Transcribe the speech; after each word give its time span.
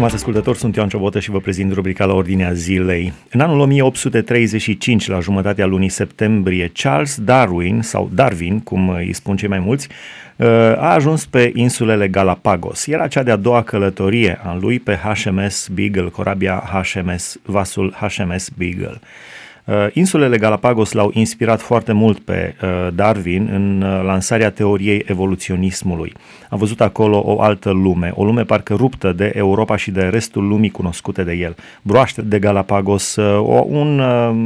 Stimați 0.00 0.18
ascultători, 0.20 0.58
sunt 0.58 0.76
Ioan 0.76 0.88
Ciobotă 0.88 1.20
și 1.20 1.30
vă 1.30 1.40
prezint 1.40 1.72
rubrica 1.72 2.04
la 2.04 2.14
Ordinea 2.14 2.52
Zilei. 2.52 3.12
În 3.30 3.40
anul 3.40 3.60
1835, 3.60 5.08
la 5.08 5.20
jumătatea 5.20 5.66
lunii 5.66 5.88
septembrie, 5.88 6.70
Charles 6.74 7.18
Darwin, 7.20 7.82
sau 7.82 8.10
Darwin, 8.14 8.60
cum 8.60 8.88
îi 8.88 9.12
spun 9.12 9.36
cei 9.36 9.48
mai 9.48 9.58
mulți, 9.58 9.88
a 10.76 10.92
ajuns 10.94 11.26
pe 11.26 11.50
insulele 11.54 12.08
Galapagos. 12.08 12.86
Era 12.86 13.06
cea 13.06 13.22
de-a 13.22 13.36
doua 13.36 13.62
călătorie 13.62 14.40
a 14.42 14.56
lui 14.60 14.78
pe 14.78 14.98
HMS 15.02 15.68
Beagle, 15.68 16.08
corabia 16.08 16.84
HMS, 16.84 17.36
vasul 17.42 17.94
HMS 18.00 18.48
Beagle. 18.56 19.00
Uh, 19.64 19.86
insulele 19.92 20.38
Galapagos 20.38 20.92
l-au 20.92 21.10
inspirat 21.14 21.60
foarte 21.60 21.92
mult 21.92 22.18
pe 22.18 22.54
uh, 22.62 22.88
Darwin 22.94 23.48
în 23.52 23.82
uh, 23.82 24.02
lansarea 24.04 24.50
teoriei 24.50 25.04
evoluționismului. 25.06 26.12
A 26.48 26.56
văzut 26.56 26.80
acolo 26.80 27.22
o 27.24 27.40
altă 27.40 27.70
lume, 27.70 28.12
o 28.14 28.24
lume 28.24 28.42
parcă 28.44 28.74
ruptă 28.74 29.12
de 29.12 29.32
Europa 29.34 29.76
și 29.76 29.90
de 29.90 30.02
restul 30.02 30.48
lumii 30.48 30.70
cunoscute 30.70 31.22
de 31.22 31.32
el. 31.32 31.56
Broaște 31.82 32.22
de 32.22 32.38
Galapagos, 32.38 33.16
o, 33.16 33.64
un, 33.68 34.00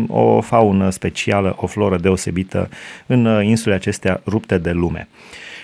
o 0.09 0.41
faună 0.41 0.91
specială, 0.91 1.55
o 1.57 1.67
floră 1.67 1.97
deosebită 1.97 2.69
în 3.07 3.43
insulele 3.43 3.81
acestea 3.81 4.21
rupte 4.27 4.59
de 4.59 4.71
lume. 4.71 5.09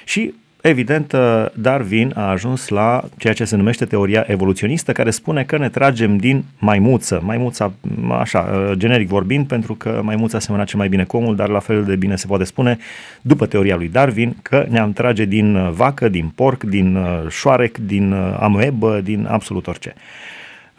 Și 0.05 0.34
Evident, 0.62 1.12
uh, 1.12 1.46
Darwin 1.55 2.12
a 2.16 2.30
ajuns 2.30 2.69
la 2.69 3.05
ceea 3.19 3.32
ce 3.32 3.45
se 3.45 3.56
numește 3.56 3.84
teoria 3.84 4.24
evoluționistă, 4.27 4.92
care 4.92 5.10
spune 5.10 5.45
că 5.45 5.59
ne 5.59 5.69
tragem 5.69 6.16
din 6.16 6.45
maimuță. 6.59 7.20
Maimuța, 7.24 7.73
așa, 8.19 8.38
uh, 8.38 8.73
generic 8.77 9.09
vorbind, 9.09 9.46
pentru 9.46 9.74
că 9.74 10.00
maimuța 10.05 10.38
semăna 10.38 10.64
cel 10.64 10.78
mai 10.78 10.88
bine 10.88 11.05
cu 11.05 11.16
omul, 11.16 11.36
dar 11.36 11.48
la 11.48 11.59
fel 11.59 11.84
de 11.84 11.96
bine 11.96 12.16
se 12.16 12.27
poate 12.27 12.45
spune, 12.45 12.78
după 13.20 13.46
teoria 13.46 13.77
lui 13.77 13.88
Darwin, 13.88 14.36
că 14.42 14.66
ne-am 14.69 14.92
trage 14.92 15.24
din 15.24 15.55
uh, 15.55 15.70
vacă, 15.73 16.09
din 16.09 16.33
porc, 16.34 16.62
din 16.62 16.98
șoarec, 17.28 17.78
din 17.78 18.12
amoebă, 18.39 19.00
din 19.00 19.27
absolut 19.30 19.67
orice. 19.67 19.95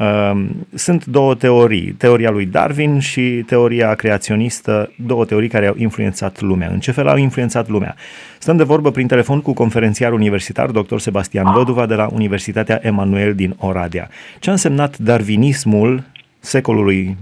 Ehm, 0.02 0.68
sunt 0.74 1.06
două 1.06 1.36
teorii, 1.36 1.92
teoria 1.92 2.30
lui 2.30 2.46
Darwin 2.46 3.00
și 3.00 3.44
teoria 3.46 3.94
creaționistă, 3.96 4.92
două 4.96 5.26
teorii 5.26 5.50
care 5.50 5.68
au 5.68 5.76
influențat 5.78 6.42
lumea. 6.42 6.70
În 6.70 6.80
ce 6.80 6.92
fel 6.92 7.08
au 7.08 7.18
influențat 7.18 7.70
lumea? 7.70 7.96
Stăm 8.40 8.58
de 8.58 8.64
vorbă 8.64 8.92
prin 8.92 9.08
telefon 9.08 9.42
cu 9.42 9.54
conferențiar 9.54 10.12
universitar 10.12 10.70
dr. 10.70 10.98
Sebastian 10.98 11.54
Văduva 11.54 11.86
de 11.86 11.94
la 11.94 12.10
Universitatea 12.14 12.80
Emanuel 12.84 13.36
din 13.36 13.56
Oradea. 13.58 14.10
Ce 14.40 14.50
a 14.50 14.52
însemnat 14.52 14.98
darwinismul 14.98 16.04
secolului 16.40 17.18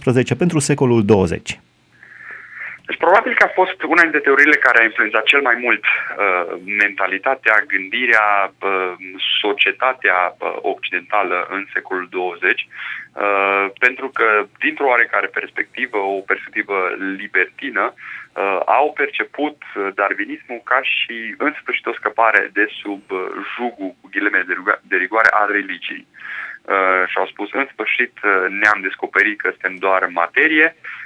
XIX 0.00 0.34
pentru 0.36 0.58
secolul 0.58 1.04
20? 1.04 1.60
Deci 2.90 2.98
probabil 2.98 3.34
că 3.34 3.44
a 3.44 3.58
fost 3.60 3.82
una 3.82 4.02
dintre 4.02 4.20
teoriile 4.20 4.56
care 4.66 4.78
a 4.80 4.88
influențat 4.90 5.24
cel 5.24 5.40
mai 5.40 5.56
mult 5.64 5.82
uh, 5.84 6.58
mentalitatea, 6.64 7.64
gândirea, 7.66 8.52
uh, 8.52 8.92
societatea 9.42 10.18
uh, 10.38 10.56
occidentală 10.72 11.46
în 11.50 11.66
secolul 11.72 12.06
20, 12.10 12.68
uh, 13.12 13.70
pentru 13.78 14.08
că 14.08 14.46
dintr-o 14.58 14.86
oarecare 14.86 15.26
perspectivă, 15.26 15.96
o 15.96 16.20
perspectivă 16.30 16.76
libertină, 17.20 17.94
uh, 17.94 18.60
au 18.64 18.92
perceput 18.92 19.56
darwinismul 19.94 20.60
ca 20.64 20.80
și 20.82 21.34
în 21.38 21.54
sfârșit 21.60 21.86
o 21.86 21.92
scăpare 21.92 22.50
de 22.52 22.66
sub 22.80 23.02
uh, 23.10 23.20
jugul 23.54 23.94
cu 24.00 24.08
ghileme 24.10 24.44
de, 24.46 24.54
de 24.82 24.96
rigoare 24.96 25.28
a 25.32 25.44
religiei. 25.44 26.06
Uh, 26.62 27.02
și 27.10 27.16
au 27.18 27.26
spus, 27.26 27.48
în 27.52 27.66
sfârșit 27.72 28.14
uh, 28.22 28.30
ne-am 28.60 28.80
descoperit 28.82 29.40
că 29.40 29.48
suntem 29.50 29.76
doar 29.76 30.06
materie, 30.06 30.76
Uh, 30.76 30.99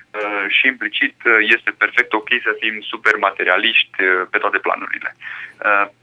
și 0.57 0.67
implicit 0.67 1.17
uh, 1.25 1.33
este 1.57 1.71
perfect 1.83 2.13
ok 2.13 2.29
să 2.47 2.53
fim 2.61 2.75
super 2.93 3.15
materialiști 3.29 3.99
uh, 4.03 4.27
pe 4.31 4.39
toate 4.39 4.59
planurile. 4.59 5.17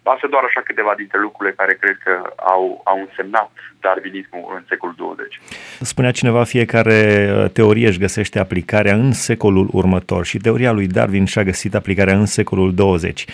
Asta 0.04 0.28
doar 0.30 0.44
așa 0.44 0.62
câteva 0.62 0.94
dintre 0.98 1.20
lucrurile 1.20 1.56
care 1.58 1.74
cred 1.82 1.98
că 2.04 2.34
au, 2.36 2.82
au 2.84 3.00
însemnat 3.00 3.52
darwinismul 3.80 4.54
în 4.56 4.64
secolul 4.70 4.96
20. 4.98 5.40
Spunea 5.80 6.12
cineva, 6.12 6.44
fiecare 6.44 7.26
teorie 7.54 7.88
își 7.88 8.00
găsește 8.00 8.40
aplicarea 8.40 8.94
în 8.94 9.12
secolul 9.12 9.68
următor 9.72 10.26
și 10.26 10.38
teoria 10.38 10.72
lui 10.72 10.88
Darwin 10.88 11.26
și-a 11.26 11.44
găsit 11.44 11.76
aplicarea 11.76 12.16
în 12.16 12.26
secolul 12.26 12.74
20. 12.74 13.26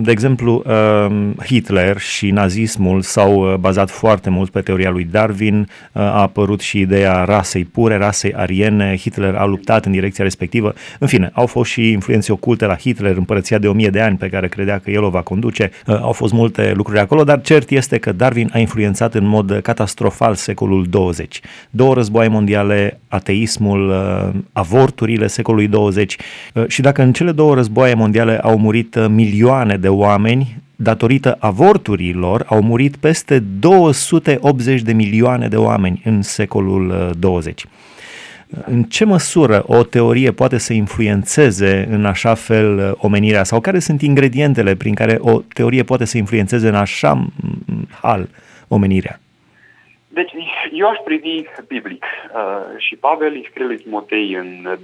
De 0.00 0.10
exemplu, 0.10 0.62
Hitler 1.44 1.98
și 1.98 2.30
nazismul 2.30 3.00
s-au 3.00 3.56
bazat 3.56 3.90
foarte 3.90 4.30
mult 4.30 4.50
pe 4.50 4.60
teoria 4.60 4.90
lui 4.90 5.04
Darwin, 5.04 5.68
a 5.92 6.20
apărut 6.20 6.60
și 6.60 6.80
ideea 6.80 7.24
rasei 7.24 7.64
pure, 7.64 7.96
rasei 7.96 8.34
ariene, 8.34 8.96
Hitler 8.96 9.34
a 9.34 9.44
luptat 9.44 9.63
luptat 9.64 9.84
în 9.84 9.92
direcția 9.92 10.24
respectivă. 10.24 10.74
În 10.98 11.06
fine, 11.06 11.30
au 11.32 11.46
fost 11.46 11.70
și 11.70 11.90
influențe 11.90 12.32
oculte 12.32 12.66
la 12.66 12.76
Hitler, 12.76 13.16
împărăția 13.16 13.58
de 13.58 13.68
o 13.68 13.72
mie 13.72 13.88
de 13.88 14.00
ani 14.00 14.16
pe 14.16 14.28
care 14.28 14.48
credea 14.48 14.78
că 14.78 14.90
el 14.90 15.02
o 15.02 15.08
va 15.08 15.22
conduce. 15.22 15.70
Uh, 15.86 15.98
au 16.00 16.12
fost 16.12 16.32
multe 16.32 16.72
lucruri 16.76 16.98
acolo, 17.00 17.24
dar 17.24 17.40
cert 17.40 17.70
este 17.70 17.98
că 17.98 18.12
Darwin 18.12 18.50
a 18.52 18.58
influențat 18.58 19.14
în 19.14 19.26
mod 19.26 19.60
catastrofal 19.62 20.34
secolul 20.34 20.86
20. 20.90 21.40
Două 21.70 21.94
războaie 21.94 22.28
mondiale, 22.28 23.00
ateismul, 23.08 23.88
uh, 23.88 24.40
avorturile 24.52 25.26
secolului 25.26 25.68
20 25.68 26.16
uh, 26.54 26.64
și 26.68 26.80
dacă 26.80 27.02
în 27.02 27.12
cele 27.12 27.32
două 27.32 27.54
războaie 27.54 27.94
mondiale 27.94 28.38
au 28.38 28.58
murit 28.58 29.08
milioane 29.08 29.76
de 29.76 29.88
oameni, 29.88 30.62
datorită 30.76 31.36
avorturilor, 31.38 32.44
au 32.48 32.62
murit 32.62 32.96
peste 32.96 33.38
280 33.38 34.82
de 34.82 34.92
milioane 34.92 35.48
de 35.48 35.56
oameni 35.56 36.02
în 36.04 36.22
secolul 36.22 37.14
20. 37.18 37.66
În 38.66 38.82
ce 38.82 39.04
măsură 39.04 39.64
o 39.66 39.82
teorie 39.82 40.32
poate 40.32 40.58
să 40.58 40.72
influențeze 40.72 41.86
în 41.90 42.04
așa 42.04 42.34
fel 42.34 42.78
uh, 42.78 42.92
omenirea 42.96 43.44
sau 43.44 43.60
care 43.60 43.78
sunt 43.78 44.02
ingredientele 44.02 44.74
prin 44.74 44.94
care 44.94 45.16
o 45.18 45.40
teorie 45.40 45.82
poate 45.82 46.04
să 46.04 46.18
influențeze 46.18 46.68
în 46.68 46.74
așa 46.74 47.26
hal 48.02 48.28
omenirea? 48.68 49.18
Deci, 50.08 50.32
eu 50.72 50.88
aș 50.88 50.98
privi 51.04 51.44
biblic 51.66 52.04
uh, 52.04 52.78
și 52.78 52.96
Pavel 52.96 53.32
îi 53.32 53.46
scrie 53.50 53.66
lui 53.66 53.76
Timotei 53.76 54.34
în 54.34 54.78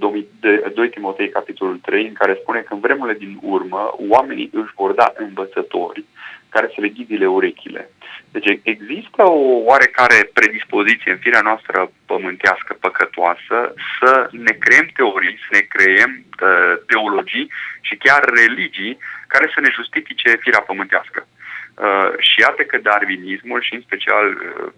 2 0.73 0.89
Timotei 0.89 1.29
capitolul 1.29 1.79
3, 1.81 2.07
în 2.07 2.13
care 2.13 2.37
spune 2.41 2.59
că 2.59 2.73
în 2.73 2.79
vremurile 2.79 3.17
din 3.17 3.39
urmă 3.41 3.95
oamenii 4.09 4.49
își 4.53 4.73
vor 4.75 4.91
da 4.91 5.13
învățători 5.17 6.03
care 6.49 6.71
să 6.73 6.81
le 6.81 6.87
ghidile 6.87 7.27
urechile. 7.27 7.89
Deci 8.31 8.59
există 8.63 9.21
o 9.23 9.41
oarecare 9.69 10.29
predispoziție 10.33 11.11
în 11.11 11.17
firea 11.17 11.41
noastră 11.41 11.91
pământească, 12.05 12.77
păcătoasă, 12.79 13.73
să 13.99 14.29
ne 14.31 14.51
creăm 14.51 14.87
teorii, 14.95 15.39
să 15.45 15.49
ne 15.51 15.59
creăm 15.59 16.11
uh, 16.17 16.73
teologii 16.85 17.51
și 17.81 17.95
chiar 17.95 18.23
religii 18.23 18.97
care 19.27 19.51
să 19.53 19.59
ne 19.59 19.69
justifice 19.77 20.29
firea 20.43 20.61
pământească. 20.61 21.27
Uh, 21.75 22.11
și 22.17 22.39
iată 22.39 22.61
că 22.63 22.77
darwinismul 22.77 23.61
și 23.61 23.73
în 23.73 23.81
special 23.81 24.27
uh, 24.27 24.71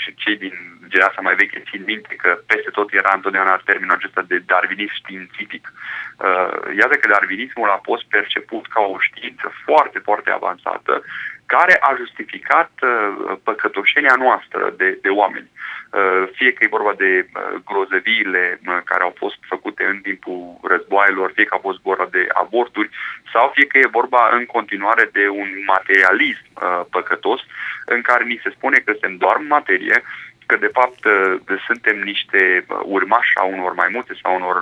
și 0.00 0.14
cei 0.14 0.36
din 0.36 0.54
generația 0.88 1.22
mai 1.22 1.34
veche 1.34 1.62
țin 1.70 1.82
minte 1.86 2.14
că 2.22 2.30
peste 2.46 2.70
tot 2.70 2.92
era 2.92 3.12
întotdeauna 3.14 3.62
termenul 3.64 3.94
acesta 3.96 4.22
de 4.22 4.38
darwinism 4.46 4.94
științific. 4.94 5.72
Uh, 5.72 6.76
iată 6.80 6.94
că 6.96 7.08
darwinismul 7.08 7.68
a 7.70 7.80
fost 7.82 8.04
perceput 8.16 8.66
ca 8.66 8.80
o 8.80 8.96
știință 8.98 9.52
foarte, 9.64 9.98
foarte 9.98 10.30
avansată 10.30 11.04
care 11.54 11.74
a 11.88 11.90
justificat 12.02 12.70
uh, 12.82 12.90
păcătoșenia 13.42 14.16
noastră 14.18 14.74
de, 14.80 14.98
de 15.04 15.08
oameni. 15.20 15.48
Uh, 15.50 16.22
fie 16.36 16.52
că 16.52 16.60
e 16.64 16.76
vorba 16.78 16.94
de 17.04 17.12
uh, 17.20 17.30
grozăviile 17.68 18.60
care 18.90 19.02
au 19.02 19.14
fost 19.22 19.38
făcute 19.52 19.84
în 19.92 19.98
timpul 20.08 20.40
războaielor, 20.72 21.28
fie 21.34 21.44
că 21.48 21.54
a 21.56 21.66
fost 21.68 21.80
vorba 21.88 22.08
de 22.16 22.22
aborturi, 22.42 22.90
sau 23.32 23.50
fie 23.54 23.66
că 23.66 23.78
e 23.78 23.98
vorba 24.00 24.22
în 24.38 24.44
continuare 24.56 25.04
de 25.12 25.28
un 25.28 25.50
materialism 25.74 26.46
păcătos 26.90 27.40
în 27.94 28.00
care 28.08 28.24
ni 28.24 28.40
se 28.42 28.50
spune 28.56 28.76
că 28.84 28.90
suntem 28.92 29.16
doar 29.16 29.36
materie, 29.36 30.02
că 30.52 30.58
de 30.66 30.76
fapt 30.78 31.02
suntem 31.66 31.96
niște 32.10 32.66
urmași 32.96 33.32
a 33.40 33.44
unor 33.44 33.72
maimuțe 33.74 34.12
sau 34.22 34.34
unor 34.34 34.58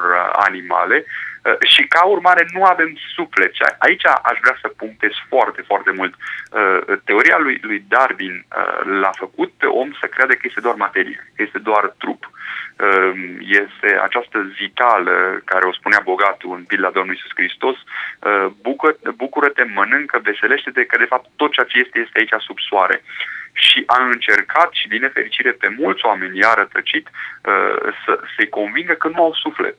animale 0.49 1.05
Uh, 1.45 1.57
și 1.73 1.83
ca 1.83 2.05
urmare 2.05 2.47
nu 2.53 2.65
avem 2.65 2.97
suflet. 3.15 3.53
Și 3.55 3.63
aici 3.79 4.07
aș 4.07 4.39
vrea 4.41 4.59
să 4.61 4.69
punctez 4.69 5.11
foarte, 5.29 5.63
foarte 5.67 5.91
mult. 5.91 6.15
Uh, 6.15 6.99
teoria 7.05 7.39
lui, 7.39 7.59
lui 7.63 7.85
Darwin 7.89 8.45
uh, 8.45 8.81
l-a 9.01 9.11
făcut 9.19 9.53
pe 9.57 9.67
om 9.67 9.91
să 10.01 10.07
creadă 10.07 10.33
că 10.33 10.45
este 10.45 10.61
doar 10.61 10.75
materie, 10.75 11.31
că 11.35 11.43
este 11.43 11.59
doar 11.59 11.95
trup. 11.99 12.31
Este 13.41 14.01
această 14.03 14.53
zitală 14.61 15.43
care 15.45 15.65
o 15.67 15.73
spunea 15.73 16.01
bogatul 16.05 16.57
în 16.57 16.65
pila 16.65 16.91
Domnului 16.91 17.21
Iisus 17.21 17.37
Hristos, 17.41 17.77
bucură-te, 19.17 19.65
mănâncă, 19.75 20.21
veselește-te, 20.23 20.85
că 20.85 20.99
de 20.99 21.05
fapt 21.13 21.27
tot 21.37 21.53
ceea 21.53 21.67
ce 21.67 21.79
este 21.79 21.99
este 21.99 22.19
aici 22.19 22.43
sub 22.43 22.59
soare 22.69 23.03
și 23.53 23.83
a 23.87 24.03
încercat 24.05 24.73
și 24.73 24.89
din 24.89 25.01
nefericire 25.01 25.53
pe 25.53 25.69
mulți 25.79 26.05
oameni 26.05 26.39
i-a 26.39 26.55
rătăcit 26.55 27.09
să, 28.05 28.21
să-i 28.37 28.49
convingă 28.49 28.93
că 28.93 29.09
nu 29.09 29.23
au 29.23 29.35
suflet 29.35 29.79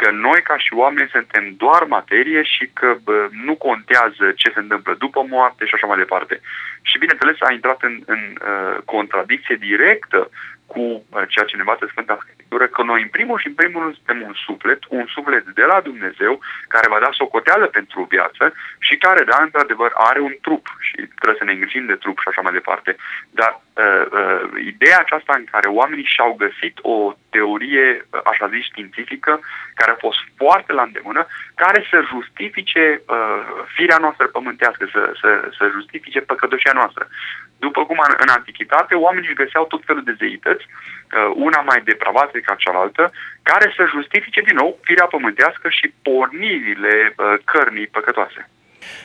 că 0.00 0.10
noi 0.10 0.40
ca 0.42 0.56
și 0.64 0.72
oameni 0.84 1.14
suntem 1.16 1.44
doar 1.56 1.82
materie 1.84 2.42
și 2.42 2.64
că 2.78 2.88
bă, 3.04 3.28
nu 3.46 3.54
contează 3.66 4.24
ce 4.40 4.48
se 4.54 4.60
întâmplă 4.64 4.92
după 4.94 5.20
moarte 5.34 5.62
și 5.66 5.74
așa 5.74 5.86
mai 5.86 6.02
departe. 6.04 6.40
Și 6.88 6.98
bineînțeles 6.98 7.36
a 7.40 7.52
intrat 7.52 7.82
în, 7.82 7.94
în 8.06 8.22
uh, 8.34 8.76
contradicție 8.84 9.56
directă 9.68 10.30
cu 10.66 10.80
uh, 10.80 11.22
ceea 11.32 11.46
ce 11.48 11.56
ne 11.56 11.64
învață 11.64 11.84
Sfânta 11.86 12.18
Scriptură 12.48 12.74
că 12.76 12.82
noi, 12.82 13.02
în 13.02 13.08
primul 13.16 13.38
și 13.38 13.46
în 13.46 13.54
primul 13.60 13.82
rând, 13.82 13.94
suntem 13.94 14.22
un 14.28 14.34
suflet, 14.46 14.80
un 14.88 15.06
suflet 15.14 15.44
de 15.60 15.64
la 15.72 15.80
Dumnezeu, 15.80 16.32
care 16.68 16.88
va 16.88 16.98
da 17.04 17.10
socoteală 17.12 17.66
pentru 17.66 18.06
viață 18.14 18.44
și 18.78 18.96
care, 18.96 19.24
da, 19.24 19.38
într-adevăr, 19.42 19.90
are 19.94 20.20
un 20.20 20.34
trup 20.40 20.64
și 20.86 20.96
trebuie 21.18 21.40
să 21.40 21.44
ne 21.44 21.52
îngrijim 21.52 21.86
de 21.86 22.00
trup 22.02 22.16
și 22.20 22.28
așa 22.28 22.40
mai 22.40 22.52
departe. 22.52 22.96
Dar 23.30 23.60
uh, 23.78 24.04
uh, 24.18 24.42
ideea 24.72 24.98
aceasta 25.00 25.32
în 25.36 25.44
care 25.52 25.68
oamenii 25.68 26.12
și-au 26.14 26.32
găsit 26.44 26.78
o 26.82 26.96
teorie, 27.30 27.86
uh, 28.00 28.20
așa 28.24 28.48
zis, 28.48 28.64
științifică, 28.64 29.40
care 29.74 29.90
a 29.90 30.02
fost 30.06 30.18
foarte 30.36 30.72
la 30.72 30.82
îndemână, 30.82 31.26
care 31.54 31.86
să 31.90 32.08
justifice 32.12 32.84
uh, 33.06 33.42
firea 33.74 33.98
noastră 33.98 34.26
pământească, 34.26 34.88
să, 34.92 35.12
să, 35.20 35.50
să 35.58 35.70
justifice 35.76 36.20
păcătoșia 36.20 36.72
noastră. 36.72 37.08
După 37.58 37.84
cum 37.84 37.98
în, 38.08 38.14
în 38.18 38.28
antichitate, 38.28 38.94
oamenii 38.94 39.28
își 39.28 39.42
găseau 39.42 39.64
tot 39.66 39.82
felul 39.84 40.02
de 40.02 40.16
zeități, 40.18 40.64
uh, 40.68 41.30
una 41.34 41.60
mai 41.60 41.80
depravată 41.84 42.38
ca 42.38 42.54
cealaltă, 42.54 43.12
care 43.42 43.72
să 43.76 43.92
justifice 43.94 44.40
din 44.40 44.56
nou 44.56 44.78
firea 44.82 45.06
pământească 45.06 45.68
și 45.68 45.92
pornirile 46.02 47.14
uh, 47.16 47.34
cărnii 47.44 47.86
păcătoase. 47.86 48.48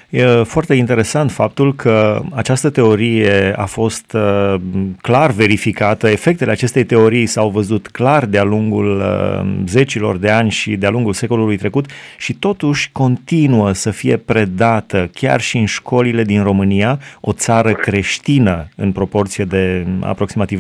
E 0.09 0.25
foarte 0.43 0.73
interesant 0.73 1.31
faptul 1.31 1.75
că 1.75 2.21
această 2.33 2.69
teorie 2.69 3.53
a 3.57 3.65
fost 3.65 4.13
uh, 4.13 4.55
clar 5.01 5.31
verificată, 5.31 6.09
efectele 6.09 6.51
acestei 6.51 6.83
teorii 6.83 7.25
s-au 7.25 7.49
văzut 7.49 7.87
clar 7.87 8.25
de-a 8.25 8.43
lungul 8.43 8.97
uh, 8.97 9.63
zecilor 9.67 10.17
de 10.17 10.29
ani 10.29 10.51
și 10.51 10.75
de-a 10.75 10.89
lungul 10.89 11.13
secolului 11.13 11.57
trecut 11.57 11.85
și 12.17 12.33
totuși 12.33 12.89
continuă 12.91 13.71
să 13.71 13.91
fie 13.91 14.17
predată 14.17 15.09
chiar 15.13 15.41
și 15.41 15.57
în 15.57 15.65
școlile 15.65 16.23
din 16.23 16.43
România, 16.43 16.99
o 17.21 17.31
țară 17.31 17.73
creștină 17.73 18.67
în 18.75 18.91
proporție 18.91 19.43
de 19.43 19.85
aproximativ 19.99 20.59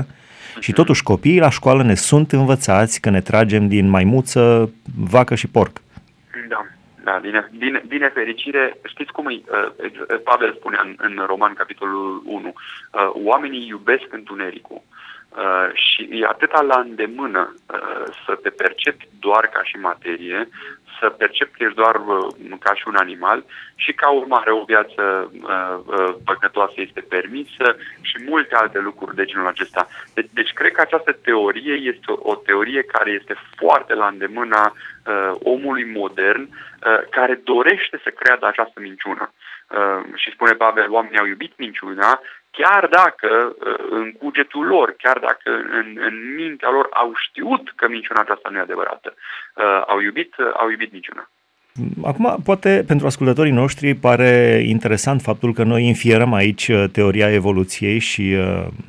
90%, 0.00 0.04
și 0.60 0.72
totuși 0.72 1.02
copiii 1.02 1.38
la 1.38 1.50
școală 1.50 1.82
ne 1.82 1.94
sunt 1.94 2.32
învățați 2.32 3.00
că 3.00 3.10
ne 3.10 3.20
tragem 3.20 3.68
din 3.68 3.88
maimuță, 3.88 4.70
vacă 4.94 5.34
și 5.34 5.46
porc. 5.46 5.82
Da. 7.10 7.18
Da, 7.18 7.20
din, 7.20 7.58
din, 7.58 7.82
din 7.86 7.98
nefericire, 7.98 8.78
știți 8.84 9.12
cum 9.12 9.26
îi, 9.26 9.44
uh, 9.48 10.20
Pavel 10.24 10.54
spunea 10.54 10.80
în, 10.82 10.94
în 10.98 11.24
roman, 11.26 11.54
capitolul 11.54 12.22
1, 12.24 12.48
uh, 12.48 13.10
oamenii 13.12 13.66
iubesc 13.66 14.06
întunericul. 14.10 14.82
Uh, 15.36 15.70
și 15.72 16.08
e 16.10 16.26
atâta 16.26 16.62
la 16.62 16.80
îndemână 16.80 17.54
uh, 17.72 18.04
să 18.26 18.34
te 18.42 18.50
percepi 18.50 19.08
doar 19.20 19.46
ca 19.46 19.62
și 19.62 19.76
materie, 19.76 20.48
să 21.00 21.08
percepi 21.08 21.50
că 21.56 21.64
ești 21.64 21.76
doar 21.76 21.94
uh, 21.94 22.58
ca 22.60 22.74
și 22.74 22.88
un 22.88 22.96
animal 22.96 23.44
și 23.74 23.92
ca 23.92 24.10
urmare 24.10 24.52
o 24.52 24.64
viață 24.64 25.30
uh, 25.32 25.78
uh, 25.86 26.14
păcătoasă 26.24 26.74
este 26.76 27.00
permisă 27.00 27.76
și 28.00 28.16
multe 28.26 28.54
alte 28.54 28.78
lucruri 28.78 29.16
de 29.16 29.24
genul 29.24 29.46
acesta. 29.46 29.86
Deci, 30.14 30.28
deci 30.32 30.52
cred 30.52 30.72
că 30.72 30.80
această 30.80 31.12
teorie 31.12 31.74
este 31.74 32.04
o, 32.06 32.30
o 32.30 32.34
teorie 32.34 32.82
care 32.82 33.10
este 33.10 33.34
foarte 33.56 33.94
la 33.94 34.06
îndemâna 34.06 34.72
uh, 34.72 35.32
omului 35.42 35.84
modern 35.84 36.42
uh, 36.42 37.00
care 37.10 37.40
dorește 37.44 38.00
să 38.02 38.10
creadă 38.10 38.46
această 38.46 38.80
minciună. 38.80 39.32
Uh, 39.68 40.00
și 40.14 40.30
spune 40.30 40.52
Pavel, 40.52 40.90
oamenii 40.90 41.18
au 41.18 41.26
iubit 41.26 41.52
minciuna, 41.56 42.20
chiar 42.60 42.86
dacă 43.00 43.30
uh, 43.48 43.86
în 43.90 44.12
cugetul 44.12 44.64
lor, 44.66 44.94
chiar 44.98 45.18
dacă 45.18 45.50
în, 45.78 45.86
în 46.08 46.14
mintea 46.36 46.70
lor 46.70 46.86
au 46.90 47.12
știut 47.26 47.72
că 47.76 47.88
minciuna 47.88 48.20
aceasta 48.20 48.48
nu 48.50 48.56
e 48.56 48.60
adevărată, 48.60 49.14
uh, 49.14 49.82
au 49.86 50.00
iubit, 50.00 50.36
uh, 50.38 50.50
au 50.52 50.70
iubit 50.70 50.92
minciuna. 50.92 51.30
Acum, 52.04 52.36
poate 52.44 52.84
pentru 52.86 53.06
ascultătorii 53.06 53.52
noștri 53.52 53.94
pare 53.94 54.62
interesant 54.66 55.20
faptul 55.22 55.52
că 55.52 55.62
noi 55.62 55.86
infierăm 55.86 56.32
aici 56.32 56.70
teoria 56.92 57.32
evoluției 57.32 57.98
și, 57.98 58.36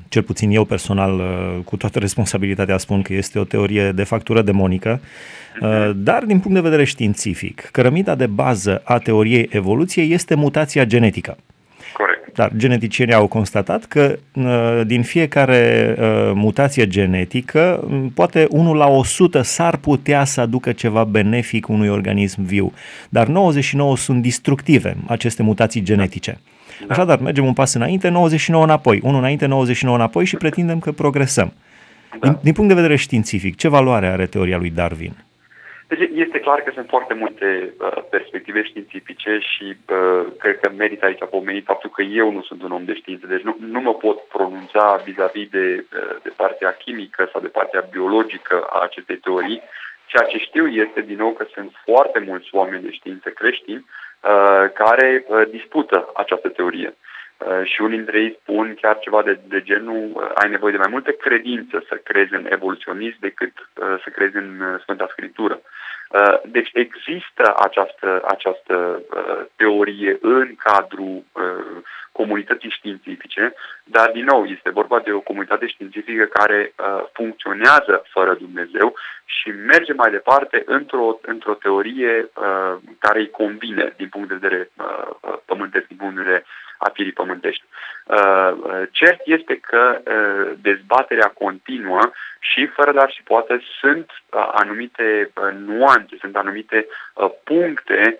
cel 0.10 0.24
puțin 0.24 0.52
eu 0.52 0.66
personal, 0.66 1.22
cu 1.66 1.78
toată 1.78 2.00
responsabilitatea 2.00 2.78
spun 2.78 3.02
că 3.02 3.14
este 3.14 3.40
o 3.40 3.44
teorie 3.44 3.92
de 3.92 4.04
factură 4.04 4.42
demonică, 4.42 5.00
mhm. 5.60 5.94
dar 5.96 6.24
din 6.24 6.40
punct 6.40 6.56
de 6.56 6.70
vedere 6.70 6.84
științific, 6.84 7.62
cărămida 7.72 8.16
de 8.16 8.28
bază 8.28 8.82
a 8.86 8.98
teoriei 8.98 9.50
evoluției 9.52 10.12
este 10.12 10.36
mutația 10.36 10.86
genetică. 10.86 11.38
Dar 12.36 12.52
geneticienii 12.56 13.14
au 13.14 13.28
constatat 13.28 13.86
că 13.86 14.20
uh, 14.34 14.82
din 14.86 15.04
fiecare 15.04 15.96
uh, 16.00 16.32
mutație 16.34 16.88
genetică, 16.88 17.88
poate 18.14 18.48
1 18.50 18.74
la 18.74 18.88
100 18.88 19.42
s-ar 19.42 19.78
putea 19.78 20.24
să 20.24 20.42
aducă 20.42 20.72
ceva 20.72 21.04
benefic 21.04 21.68
unui 21.68 21.88
organism 21.88 22.44
viu, 22.44 22.74
dar 23.10 23.28
99 23.28 23.98
sunt 23.98 24.24
destructive, 24.24 24.96
aceste 25.06 25.44
mutații 25.44 25.82
genetice. 25.82 26.40
Da. 26.80 26.94
Așadar, 26.94 27.20
mergem 27.20 27.46
un 27.46 27.54
pas 27.54 27.74
înainte, 27.74 28.10
99 28.10 28.64
înapoi, 28.64 29.00
unul 29.04 29.20
înainte, 29.20 29.46
99 29.46 29.96
înapoi 29.96 30.26
și 30.26 30.36
pretindem 30.36 30.80
că 30.80 30.92
progresăm. 30.92 31.54
Da. 32.20 32.28
Din, 32.28 32.38
din 32.42 32.54
punct 32.54 32.70
de 32.70 32.76
vedere 32.76 32.96
științific, 32.96 33.56
ce 33.56 33.68
valoare 33.68 34.08
are 34.08 34.26
teoria 34.26 34.58
lui 34.58 34.70
Darwin? 34.70 35.14
Deci 35.92 36.10
este 36.14 36.40
clar 36.40 36.62
că 36.62 36.72
sunt 36.74 36.88
foarte 36.88 37.14
multe 37.14 37.74
uh, 37.80 38.04
perspective 38.10 38.64
științifice 38.64 39.40
și 39.40 39.76
uh, 39.90 40.26
cred 40.40 40.60
că 40.60 40.70
merită 40.78 41.06
aici 41.06 41.26
pomenit 41.30 41.66
faptul 41.66 41.90
că 41.90 42.02
eu 42.02 42.32
nu 42.32 42.42
sunt 42.42 42.64
un 42.64 42.72
om 42.72 42.86
de 42.86 42.94
știință, 42.94 43.28
deci 43.28 43.42
nu, 43.42 43.58
nu 43.60 43.82
mă 43.82 43.94
pot 43.94 44.18
pronunța 44.20 45.02
vis-a-vis 45.06 45.50
de, 45.50 45.86
uh, 45.96 46.16
de 46.24 46.32
partea 46.36 46.72
chimică 46.72 47.30
sau 47.32 47.42
de 47.42 47.48
partea 47.48 47.88
biologică 47.92 48.68
a 48.70 48.80
acestei 48.80 49.16
teorii. 49.16 49.62
Ceea 50.06 50.28
ce 50.28 50.38
știu 50.38 50.68
este, 50.68 51.02
din 51.02 51.18
nou, 51.18 51.32
că 51.32 51.46
sunt 51.54 51.72
foarte 51.86 52.20
mulți 52.20 52.50
oameni 52.52 52.84
de 52.84 52.92
știință 52.92 53.30
creștini 53.30 53.86
uh, 53.86 54.72
care 54.74 55.26
uh, 55.28 55.42
dispută 55.50 56.12
această 56.16 56.50
teorie. 56.50 56.96
Uh, 57.38 57.62
și 57.64 57.82
unii 57.82 57.98
dintre 57.98 58.20
ei 58.20 58.38
spun 58.42 58.78
chiar 58.82 59.00
ceva 59.00 59.22
de, 59.24 59.40
de 59.48 59.62
genul 59.62 60.12
uh, 60.14 60.32
ai 60.34 60.50
nevoie 60.50 60.72
de 60.72 60.78
mai 60.78 60.92
multă 60.92 61.12
credință 61.12 61.84
să 61.88 61.96
crezi 61.96 62.34
în 62.34 62.48
evoluționism 62.50 63.18
decât 63.20 63.54
uh, 63.58 63.96
să 64.04 64.10
crezi 64.10 64.36
în 64.36 64.78
Sfânta 64.82 65.08
Scriptură. 65.12 65.54
Uh, 65.54 65.81
deci 66.44 66.70
există 66.74 67.54
această, 67.58 68.22
această 68.28 69.02
uh, 69.16 69.46
teorie 69.56 70.18
în 70.22 70.56
cadrul 70.56 71.24
uh, 71.32 71.82
comunității 72.12 72.70
științifice, 72.70 73.54
dar 73.84 74.12
din 74.12 74.24
nou 74.24 74.46
este 74.46 74.70
vorba 74.70 75.00
de 75.00 75.12
o 75.12 75.20
comunitate 75.20 75.68
științifică 75.68 76.24
care 76.26 76.74
funcționează 77.14 78.04
fără 78.10 78.34
Dumnezeu 78.34 78.96
și 79.26 79.50
merge 79.50 79.94
mai 79.94 80.12
departe 80.12 80.64
într-o, 80.66 81.20
într-o 81.22 81.54
teorie 81.54 82.30
care 83.00 83.20
îi 83.20 83.30
convine 83.30 83.94
din 83.98 84.10
punct 84.10 84.28
de 84.28 84.38
vedere 84.40 84.70
pământesc, 85.46 85.88
din 85.88 85.98
punct 85.98 86.16
de 86.16 86.22
vedere 86.22 86.46
a 86.78 86.90
firii 86.94 87.12
pământești. 87.12 87.64
Cert 88.92 89.22
este 89.24 89.56
că 89.56 90.02
dezbaterea 90.62 91.28
continuă 91.28 92.12
și 92.52 92.66
fără 92.66 92.92
dar 92.92 93.12
și 93.12 93.24
poate 93.24 93.62
sunt 93.80 94.12
anumite 94.52 95.32
nuanțe, 95.66 96.16
sunt 96.20 96.36
anumite 96.36 96.88
puncte 97.44 98.18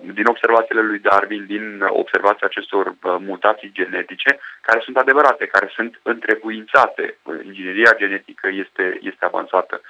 din 0.00 0.26
observațiile 0.26 0.80
lui 0.80 0.98
Darwin, 0.98 1.46
din 1.46 1.82
observația 1.88 2.46
acestor 2.46 2.94
mutații 3.02 3.70
genetice, 3.72 4.38
care 4.60 4.80
sunt 4.84 4.96
adevărate, 4.96 5.46
care 5.46 5.70
sunt 5.74 6.00
întrebuințate. 6.02 7.16
Ingineria 7.44 7.94
genetică 7.96 8.48
este, 8.52 8.98
este 9.02 9.24
avansată. 9.24 9.80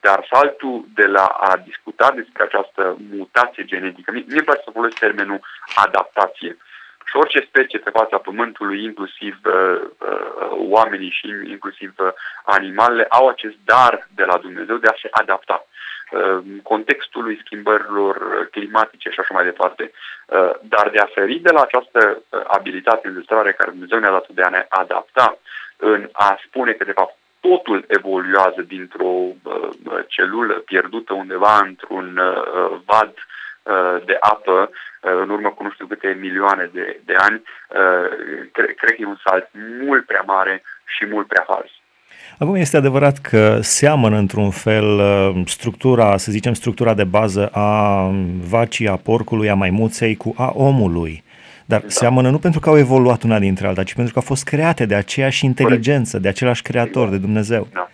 Dar 0.00 0.26
saltul 0.30 0.84
de 0.94 1.06
la 1.06 1.24
a 1.24 1.56
discuta 1.56 2.12
despre 2.14 2.42
această 2.42 2.96
mutație 3.10 3.64
genetică, 3.64 4.10
mie 4.12 4.24
îmi 4.28 4.42
place 4.42 4.62
să 4.64 4.70
folosesc 4.70 5.00
termenul 5.00 5.40
adaptație. 5.74 6.56
Și 7.04 7.16
orice 7.16 7.40
specie 7.48 7.78
pe 7.78 7.90
fața 7.90 8.16
Pământului, 8.18 8.82
inclusiv 8.84 9.38
uh, 9.44 9.80
uh, 9.98 10.50
oamenii 10.50 11.10
și 11.10 11.26
inclusiv 11.26 11.92
uh, 11.98 12.08
animalele, 12.44 13.06
au 13.08 13.28
acest 13.28 13.56
dar 13.64 14.08
de 14.14 14.24
la 14.24 14.36
Dumnezeu 14.38 14.76
de 14.76 14.88
a 14.88 15.00
se 15.02 15.08
adapta 15.10 15.66
uh, 15.66 16.38
contextului 16.62 17.40
schimbărilor 17.44 18.16
climatice 18.50 19.10
și 19.10 19.20
așa 19.20 19.34
mai 19.34 19.44
departe. 19.44 19.90
Uh, 20.26 20.50
dar 20.62 20.90
de 20.90 20.98
a 20.98 21.12
feri 21.14 21.38
de 21.38 21.50
la 21.50 21.60
această 21.60 22.22
uh, 22.28 22.40
abilitate 22.46 23.08
ilustrare 23.08 23.52
care 23.52 23.70
Dumnezeu 23.70 23.98
ne-a 23.98 24.10
dat 24.10 24.28
de 24.28 24.42
a 24.42 24.48
ne 24.48 24.66
adapta 24.68 25.38
în 25.76 26.08
a 26.12 26.38
spune 26.46 26.72
că 26.72 26.84
de 26.84 26.92
fapt 26.92 27.16
totul 27.40 27.84
evoluează 27.88 28.62
dintr-o 28.66 29.12
celulă 30.06 30.54
pierdută 30.54 31.12
undeva 31.12 31.58
într-un 31.58 32.20
vad 32.84 33.14
de 34.04 34.16
apă 34.20 34.70
în 35.00 35.28
urmă 35.28 35.48
cu 35.48 35.62
nu 35.62 35.70
știu 35.70 35.86
câte 35.86 36.16
milioane 36.20 36.70
de, 36.72 37.00
de 37.04 37.14
ani, 37.18 37.42
cred, 38.52 38.74
cred 38.74 38.90
că 38.90 38.96
e 38.98 39.06
un 39.06 39.20
salt 39.24 39.48
mult 39.80 40.06
prea 40.06 40.22
mare 40.26 40.62
și 40.84 41.06
mult 41.06 41.26
prea 41.26 41.44
fals. 41.46 41.70
Acum 42.38 42.54
este 42.54 42.76
adevărat 42.76 43.18
că 43.18 43.58
seamănă 43.60 44.16
într-un 44.16 44.50
fel 44.50 44.98
uh, 44.98 45.42
structura, 45.46 46.16
să 46.16 46.30
zicem, 46.30 46.52
structura 46.52 46.94
de 46.94 47.04
bază 47.04 47.46
a 47.52 48.10
vacii, 48.48 48.88
a 48.88 48.96
porcului, 48.96 49.50
a 49.50 49.54
maimuței 49.54 50.16
cu 50.16 50.34
a 50.36 50.52
omului. 50.54 51.22
Dar 51.64 51.80
da. 51.80 51.88
seamănă 51.88 52.30
nu 52.30 52.38
pentru 52.38 52.60
că 52.60 52.68
au 52.68 52.78
evoluat 52.78 53.22
una 53.22 53.38
dintre 53.38 53.66
alta, 53.66 53.82
ci 53.82 53.94
pentru 53.94 54.12
că 54.12 54.18
au 54.18 54.24
fost 54.26 54.44
create 54.44 54.86
de 54.86 54.94
aceeași 54.94 55.44
inteligență, 55.44 56.18
de 56.18 56.28
același 56.28 56.62
creator, 56.62 57.08
de 57.08 57.16
Dumnezeu. 57.16 57.68
Da, 57.72 57.90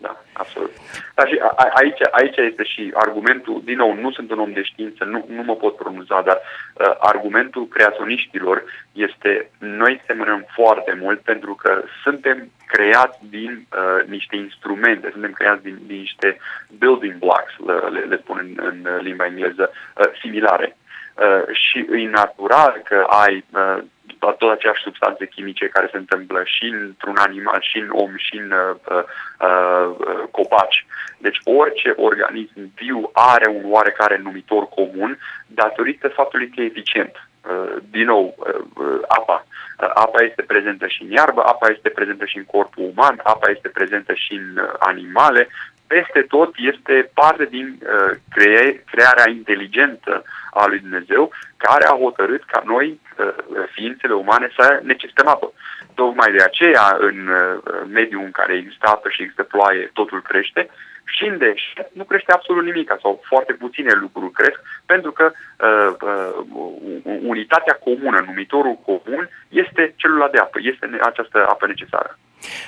da 0.00 0.16
absolut. 0.32 0.70
Da, 1.18 1.26
și 1.26 1.38
a, 1.42 1.68
aici, 1.74 2.00
aici 2.10 2.36
este 2.36 2.64
și 2.64 2.90
argumentul, 2.94 3.60
din 3.64 3.76
nou, 3.76 3.94
nu 3.94 4.10
sunt 4.10 4.30
un 4.30 4.38
om 4.38 4.52
de 4.52 4.62
știință, 4.62 5.04
nu, 5.04 5.24
nu 5.28 5.42
mă 5.42 5.54
pot 5.54 5.76
pronunța, 5.76 6.22
dar 6.22 6.40
uh, 6.40 6.94
argumentul 6.98 7.66
creaționiștilor 7.66 8.64
este 8.92 9.50
noi 9.58 10.02
semănăm 10.06 10.46
foarte 10.54 10.98
mult 11.00 11.20
pentru 11.20 11.54
că 11.54 11.82
suntem 12.02 12.50
creați 12.66 13.18
din 13.30 13.66
uh, 13.72 14.08
niște 14.08 14.36
instrumente, 14.36 15.08
suntem 15.12 15.32
creați 15.32 15.62
din, 15.62 15.78
din 15.86 15.98
niște 15.98 16.38
building 16.78 17.14
blocks, 17.14 17.52
le, 17.92 18.00
le 18.00 18.16
spun 18.16 18.38
în, 18.56 18.76
în 18.84 18.98
limba 19.02 19.26
engleză, 19.26 19.70
uh, 19.70 20.06
similare. 20.20 20.76
Uh, 21.14 21.42
și 21.52 21.86
e 21.92 22.08
natural 22.08 22.80
că 22.84 23.06
ai 23.08 23.44
uh, 23.52 23.78
tot 24.18 24.50
aceeași 24.50 24.82
substanțe 24.82 25.26
chimice 25.26 25.66
care 25.66 25.88
se 25.90 25.96
întâmplă 25.96 26.42
și 26.44 26.64
într-un 26.64 27.16
animal, 27.16 27.60
și 27.60 27.78
în 27.78 27.88
om, 27.90 28.12
și 28.16 28.36
în 28.36 28.50
uh, 28.50 28.76
uh, 28.90 29.04
uh, 29.38 30.22
copaci. 30.30 30.86
Deci 31.18 31.38
orice 31.44 31.92
organism 31.96 32.72
viu 32.74 33.10
are 33.12 33.48
un 33.50 33.64
oarecare 33.64 34.20
numitor 34.22 34.68
comun 34.68 35.18
datorită 35.46 36.08
faptului 36.08 36.48
că 36.48 36.60
e 36.60 36.64
eficient. 36.64 37.28
Uh, 37.50 37.76
din 37.90 38.04
nou, 38.04 38.34
uh, 38.38 38.84
uh, 38.84 39.00
apa. 39.08 39.46
Apa 39.76 40.22
este 40.22 40.42
prezentă 40.42 40.86
și 40.86 41.02
în 41.02 41.10
iarbă, 41.10 41.42
apa 41.42 41.68
este 41.68 41.88
prezentă 41.88 42.24
și 42.24 42.36
în 42.36 42.44
corpul 42.44 42.92
uman, 42.96 43.20
apa 43.22 43.50
este 43.50 43.68
prezentă 43.68 44.14
și 44.14 44.32
în 44.32 44.68
animale, 44.78 45.48
peste 45.88 46.20
tot 46.22 46.50
este 46.56 47.10
parte 47.14 47.44
din 47.44 47.78
uh, 47.82 48.16
cre- 48.34 48.84
crearea 48.90 49.28
inteligentă 49.30 50.22
a 50.50 50.66
lui 50.66 50.78
Dumnezeu, 50.78 51.30
care 51.56 51.84
a 51.86 51.98
hotărât 52.04 52.44
ca 52.44 52.62
noi, 52.64 53.00
uh, 53.18 53.34
ființele 53.72 54.14
umane, 54.14 54.48
să 54.56 54.80
necesităm 54.82 55.28
apă. 55.28 55.52
Tocmai 55.94 56.32
de 56.32 56.42
aceea, 56.42 56.96
în 56.98 57.28
uh, 57.28 57.82
mediul 57.92 58.22
în 58.22 58.30
care 58.30 58.54
există 58.54 58.86
apă 58.88 59.08
și 59.08 59.22
există 59.22 59.42
ploaie, 59.42 59.90
totul 59.92 60.22
crește 60.22 60.68
și 61.14 61.24
în 61.24 61.38
deșert 61.38 61.90
nu 61.92 62.04
crește 62.04 62.32
absolut 62.32 62.64
nimic 62.64 62.94
sau 63.00 63.22
foarte 63.24 63.52
puține 63.52 63.92
lucruri 63.92 64.32
cresc, 64.32 64.60
pentru 64.86 65.12
că 65.12 65.30
uh, 65.30 65.90
uh, 66.00 67.20
unitatea 67.22 67.74
comună, 67.74 68.22
numitorul 68.26 68.76
comun, 68.84 69.28
este 69.48 69.92
celula 69.96 70.28
de 70.28 70.38
apă, 70.38 70.58
este 70.62 70.98
această 71.02 71.46
apă 71.48 71.66
necesară. 71.66 72.18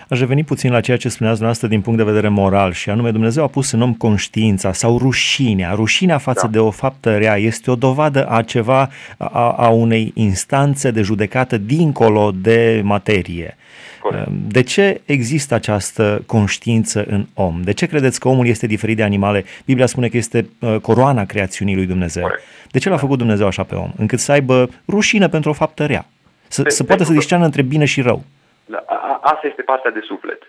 Aș 0.09 0.19
reveni 0.19 0.45
puțin 0.45 0.71
la 0.71 0.81
ceea 0.81 0.97
ce 0.97 1.09
spuneați 1.09 1.39
dumneavoastră 1.39 1.69
din 1.69 1.81
punct 1.81 1.99
de 1.99 2.05
vedere 2.05 2.29
moral 2.29 2.73
și 2.73 2.91
anume 2.91 3.11
Dumnezeu 3.11 3.45
a 3.45 3.47
pus 3.47 3.71
în 3.71 3.83
om 3.83 3.95
conștiința 3.95 4.73
sau 4.73 4.99
rușinea. 4.99 5.73
Rușinea 5.73 6.19
față 6.19 6.47
da. 6.47 6.53
de 6.53 6.59
o 6.59 6.71
faptă 6.71 7.17
rea 7.17 7.37
este 7.37 7.71
o 7.71 7.75
dovadă 7.75 8.27
a 8.29 8.43
ceva, 8.43 8.91
a, 9.17 9.51
a 9.51 9.69
unei 9.69 10.13
instanțe 10.15 10.91
de 10.91 11.03
judecată 11.03 11.57
dincolo 11.57 12.33
de 12.35 12.81
materie. 12.85 13.57
Corect. 14.03 14.29
De 14.49 14.63
ce 14.63 15.01
există 15.05 15.55
această 15.55 16.23
conștiință 16.27 17.05
în 17.09 17.27
om? 17.35 17.61
De 17.63 17.73
ce 17.73 17.87
credeți 17.87 18.21
că 18.21 18.29
omul 18.29 18.47
este 18.47 18.67
diferit 18.67 18.97
de 18.97 19.03
animale? 19.03 19.45
Biblia 19.65 19.87
spune 19.87 20.09
că 20.09 20.17
este 20.17 20.49
uh, 20.59 20.77
coroana 20.77 21.25
creațiunii 21.25 21.75
lui 21.75 21.87
Dumnezeu. 21.87 22.23
Corect. 22.23 22.43
De 22.71 22.79
ce 22.79 22.89
l-a 22.89 22.97
făcut 22.97 23.19
Dumnezeu 23.19 23.47
așa 23.47 23.63
pe 23.63 23.75
om? 23.75 23.93
Încât 23.97 24.19
să 24.19 24.33
aibă 24.33 24.71
rușine 24.89 25.29
pentru 25.29 25.51
o 25.51 25.53
faptă 25.53 25.87
rea. 25.87 26.07
Să, 26.49 26.65
să 26.67 26.85
poată 26.85 27.05
să 27.05 27.13
discearnă 27.13 27.45
între 27.45 27.63
bine 27.63 27.85
și 27.85 28.01
rău. 28.01 28.25
Asta 29.21 29.47
este 29.47 29.63
partea 29.63 29.91
de 29.91 30.01
suflet. 30.01 30.43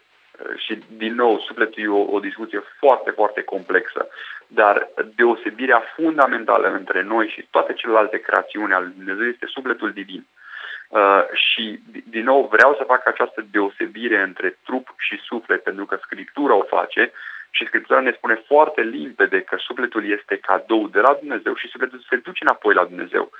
Și, 0.57 0.79
din 0.87 1.13
nou, 1.15 1.39
sufletul 1.39 1.83
e 1.83 1.87
o, 1.87 2.11
o 2.11 2.19
discuție 2.19 2.63
foarte, 2.79 3.09
foarte 3.09 3.41
complexă. 3.41 4.07
Dar 4.47 4.89
deosebirea 5.15 5.83
fundamentală 5.95 6.67
între 6.67 7.01
noi 7.01 7.27
și 7.27 7.47
toate 7.49 7.73
celelalte 7.73 8.17
creațiuni 8.17 8.73
ale 8.73 8.85
Dumnezeu 8.85 9.25
este 9.25 9.45
sufletul 9.45 9.91
divin. 9.91 10.25
Uh, 10.89 11.23
și, 11.33 11.79
din 12.09 12.23
nou, 12.23 12.47
vreau 12.51 12.75
să 12.75 12.83
fac 12.83 13.07
această 13.07 13.45
deosebire 13.51 14.21
între 14.21 14.57
trup 14.63 14.93
și 14.97 15.19
suflet, 15.23 15.63
pentru 15.63 15.85
că 15.85 15.99
Scriptura 16.01 16.53
o 16.53 16.63
face 16.63 17.11
și 17.49 17.65
Scriptura 17.65 17.99
ne 17.99 18.11
spune 18.11 18.43
foarte 18.47 18.81
limpede 18.81 19.41
că 19.41 19.55
sufletul 19.59 20.09
este 20.09 20.37
cadou 20.37 20.87
de 20.87 20.99
la 20.99 21.13
Dumnezeu 21.13 21.55
și 21.55 21.67
sufletul 21.67 22.05
se 22.09 22.15
duce 22.15 22.43
înapoi 22.43 22.73
la 22.73 22.85
Dumnezeu. 22.85 23.31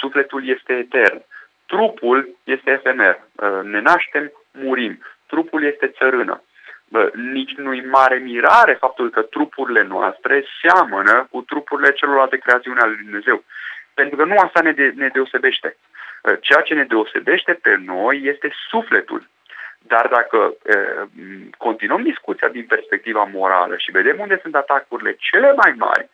Sufletul 0.00 0.48
este 0.48 0.72
etern. 0.72 1.22
Trupul 1.66 2.36
este 2.44 2.70
efemer. 2.70 3.20
Uh, 3.34 3.60
ne 3.62 3.80
naștem, 3.80 4.32
murim. 4.52 4.98
Trupul 5.26 5.64
este 5.64 5.86
țărână. 5.88 6.42
Bă, 6.88 7.10
nici 7.14 7.54
nu-i 7.54 7.80
mare 7.80 8.16
mirare 8.16 8.74
faptul 8.74 9.10
că 9.10 9.22
trupurile 9.22 9.82
noastre 9.82 10.44
seamănă 10.60 11.26
cu 11.30 11.42
trupurile 11.42 11.92
celorlalte 11.92 12.36
creațiuni 12.36 12.78
ale 12.78 12.90
Lui 12.90 13.04
Dumnezeu. 13.04 13.44
Pentru 13.94 14.16
că 14.16 14.24
nu 14.24 14.36
asta 14.36 14.60
ne, 14.60 14.72
de, 14.72 14.92
ne 14.96 15.08
deosebește. 15.08 15.76
Uh, 16.22 16.36
ceea 16.40 16.60
ce 16.60 16.74
ne 16.74 16.84
deosebește 16.84 17.52
pe 17.52 17.76
noi 17.84 18.20
este 18.24 18.52
sufletul. 18.68 19.28
Dar 19.78 20.06
dacă 20.06 20.54
e, 20.64 20.76
continuăm 21.56 22.02
discuția 22.02 22.48
din 22.48 22.66
perspectiva 22.66 23.28
morală 23.32 23.76
și 23.76 23.90
vedem 23.90 24.18
unde 24.18 24.38
sunt 24.42 24.54
atacurile 24.54 25.16
cele 25.18 25.52
mai 25.52 25.74
mari 25.76 26.02
e, 26.02 26.08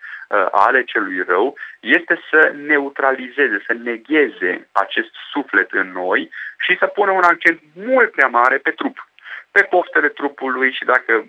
ale 0.50 0.84
celui 0.84 1.22
rău, 1.22 1.56
este 1.80 2.20
să 2.30 2.52
neutralizeze, 2.66 3.62
să 3.66 3.72
negheze 3.72 4.68
acest 4.72 5.10
suflet 5.32 5.70
în 5.70 5.92
noi 5.92 6.30
și 6.58 6.76
să 6.78 6.86
pună 6.86 7.10
un 7.10 7.22
accent 7.22 7.60
mult 7.74 8.10
prea 8.10 8.26
mare 8.26 8.56
pe 8.56 8.70
trup 8.70 9.10
pe 9.52 9.62
poftele 9.62 10.08
trupului 10.08 10.72
și 10.72 10.84
dacă 10.84 11.24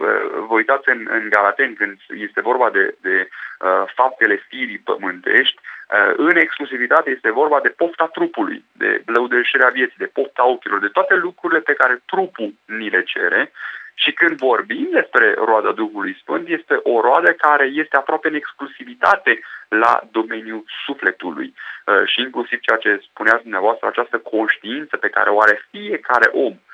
vă 0.47 0.53
uitați 0.53 0.89
în, 0.89 1.07
în 1.11 1.29
Galaten 1.29 1.73
când 1.73 1.97
este 2.07 2.41
vorba 2.41 2.69
de, 2.69 2.95
de 3.01 3.27
uh, 3.27 3.83
faptele 3.95 4.45
firii 4.47 4.81
pământești, 4.89 5.57
uh, 5.59 6.13
în 6.17 6.35
exclusivitate 6.37 7.09
este 7.09 7.31
vorba 7.31 7.59
de 7.59 7.69
pofta 7.69 8.07
trupului, 8.07 8.65
de 8.71 9.01
blăudășirea 9.05 9.69
vieții, 9.69 10.03
de 10.03 10.13
pofta 10.13 10.45
ochilor, 10.47 10.79
de 10.79 10.87
toate 10.87 11.15
lucrurile 11.15 11.59
pe 11.59 11.73
care 11.73 12.01
trupul 12.05 12.53
ni 12.65 12.89
le 12.89 13.03
cere 13.03 13.51
și 13.93 14.11
când 14.11 14.37
vorbim 14.37 14.87
despre 14.91 15.33
roada 15.37 15.71
Duhului 15.71 16.17
Sfânt, 16.21 16.47
este 16.47 16.79
o 16.83 17.01
roadă 17.01 17.31
care 17.33 17.65
este 17.65 17.95
aproape 17.97 18.27
în 18.27 18.35
exclusivitate 18.35 19.39
la 19.67 20.01
domeniul 20.11 20.63
sufletului. 20.85 21.53
Uh, 21.85 22.03
și 22.05 22.21
inclusiv 22.21 22.59
ceea 22.59 22.77
ce 22.77 23.05
spuneați 23.09 23.41
dumneavoastră, 23.41 23.87
această 23.87 24.17
conștiință 24.17 24.97
pe 24.97 25.09
care 25.09 25.29
o 25.29 25.41
are 25.41 25.65
fiecare 25.71 26.29
om 26.31 26.43
Uh, 26.43 26.51
uh, 26.53 26.59
uh, 26.59 26.72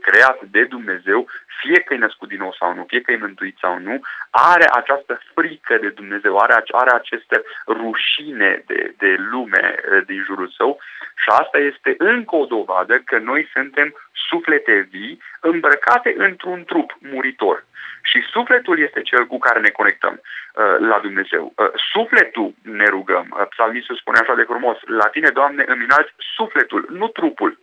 creat 0.00 0.38
de 0.50 0.64
Dumnezeu, 0.64 1.26
fie 1.60 1.80
că 1.80 1.94
e 1.94 2.06
născut 2.06 2.28
din 2.28 2.38
nou 2.38 2.54
sau 2.58 2.74
nu, 2.74 2.84
fie 2.88 3.00
că 3.00 3.12
e 3.12 3.16
mântuit 3.16 3.56
sau 3.60 3.78
nu, 3.78 4.00
are 4.30 4.66
această 4.72 5.20
frică 5.34 5.78
de 5.80 5.88
Dumnezeu, 5.88 6.36
are, 6.36 6.64
are 6.70 6.90
această 6.94 7.42
rușine 7.66 8.62
de, 8.66 8.94
de 8.98 9.16
lume 9.30 9.74
din 10.06 10.22
jurul 10.26 10.48
său 10.56 10.80
și 11.22 11.28
asta 11.28 11.58
este 11.58 11.94
încă 11.98 12.36
o 12.36 12.44
dovadă 12.44 12.98
că 12.98 13.18
noi 13.18 13.48
suntem 13.52 13.94
suflete 14.28 14.88
vii 14.90 15.22
îmbrăcate 15.40 16.14
într-un 16.16 16.64
trup 16.64 16.90
muritor. 16.98 17.64
Și 18.02 18.20
sufletul 18.30 18.78
este 18.78 19.02
cel 19.02 19.26
cu 19.26 19.38
care 19.38 19.60
ne 19.60 19.68
conectăm 19.68 20.20
uh, 20.20 20.76
la 20.78 20.98
Dumnezeu. 20.98 21.52
Uh, 21.56 21.70
sufletul 21.92 22.54
ne 22.62 22.84
rugăm. 22.84 23.26
Uh, 23.30 23.46
Psalmistul 23.48 23.96
spune 23.96 24.18
așa 24.18 24.34
de 24.34 24.42
frumos, 24.42 24.78
la 24.84 25.06
tine, 25.06 25.28
Doamne, 25.28 25.64
îmi 25.66 25.84
înalți 25.84 26.12
sufletul, 26.36 26.86
nu 26.90 27.08
trupul. 27.08 27.58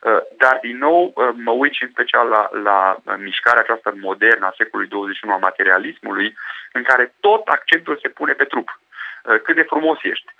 Uh, 0.00 0.20
dar, 0.36 0.58
din 0.62 0.78
nou, 0.78 1.12
uh, 1.14 1.28
mă 1.34 1.50
uit 1.50 1.72
și 1.72 1.82
în 1.82 1.90
special 1.90 2.28
la, 2.28 2.48
la 2.62 2.96
uh, 3.04 3.14
mișcarea 3.18 3.60
aceasta 3.60 3.92
modernă 4.00 4.46
a 4.46 4.54
secolului 4.56 4.90
21 4.90 5.32
a 5.32 5.36
materialismului, 5.36 6.36
în 6.72 6.82
care 6.82 7.14
tot 7.20 7.46
accentul 7.46 7.98
se 8.02 8.08
pune 8.08 8.32
pe 8.32 8.44
trup. 8.44 8.80
Cât 9.44 9.54
de 9.54 9.62
frumos 9.62 9.98
ești, 10.02 10.32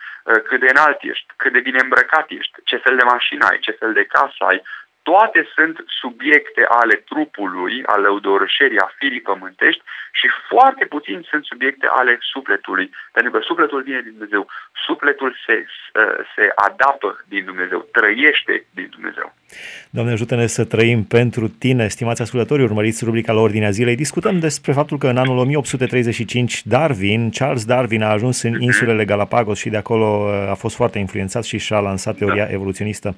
cât 0.48 0.60
de 0.60 0.70
înalt 0.70 0.98
ești, 1.00 1.26
cât 1.36 1.52
de 1.52 1.60
bine 1.60 1.80
îmbrăcat 1.82 2.26
ești, 2.28 2.52
ce 2.64 2.76
fel 2.76 2.96
de 2.96 3.02
mașină 3.02 3.46
ai, 3.46 3.58
ce 3.58 3.70
fel 3.70 3.92
de 3.92 4.04
casă 4.04 4.44
ai, 4.44 4.62
toate 5.02 5.40
sunt 5.54 5.76
subiecte 5.86 6.62
ale 6.68 6.94
trupului, 6.94 7.82
ale 7.84 8.08
odorășerii, 8.08 8.78
a 8.78 8.94
firii 8.98 9.20
pământești 9.20 9.82
și 10.12 10.28
foarte 10.48 10.84
puțin 10.84 11.26
sunt 11.30 11.44
subiecte 11.44 11.86
ale 11.90 12.18
sufletului, 12.32 12.90
pentru 13.12 13.32
că 13.32 13.38
sufletul 13.42 13.82
vine 13.82 14.00
din 14.00 14.10
Dumnezeu. 14.10 14.46
Sufletul 14.86 15.36
se, 15.46 15.66
se 16.34 16.52
adaptă 16.54 17.24
din 17.28 17.44
Dumnezeu, 17.44 17.88
trăiește 17.92 18.64
din 18.70 18.88
Dumnezeu. 18.90 19.34
Doamne, 19.90 20.12
ajută-ne 20.12 20.46
să 20.46 20.64
trăim 20.64 21.04
pentru 21.04 21.48
tine, 21.48 21.88
stimați 21.88 22.22
ascultători, 22.22 22.62
urmăriți 22.62 23.04
rubrica 23.04 23.32
la 23.32 23.40
Ordinea 23.40 23.70
Zilei. 23.70 23.96
Discutăm 23.96 24.38
despre 24.38 24.72
faptul 24.72 24.98
că 24.98 25.08
în 25.08 25.16
anul 25.16 25.38
1835 25.38 26.66
Darwin, 26.66 27.30
Charles 27.30 27.64
Darwin 27.64 28.02
a 28.02 28.10
ajuns 28.10 28.42
în 28.42 28.60
insulele 28.60 29.04
Galapagos 29.04 29.58
și 29.58 29.68
de 29.68 29.76
acolo 29.76 30.06
uh, 30.06 30.50
a 30.50 30.54
fost 30.54 30.76
foarte 30.76 30.98
influențat 30.98 31.44
și 31.44 31.58
și-a 31.58 31.78
lansat 31.78 32.16
teoria 32.16 32.44
da. 32.44 32.52
evoluționistă. 32.52 33.14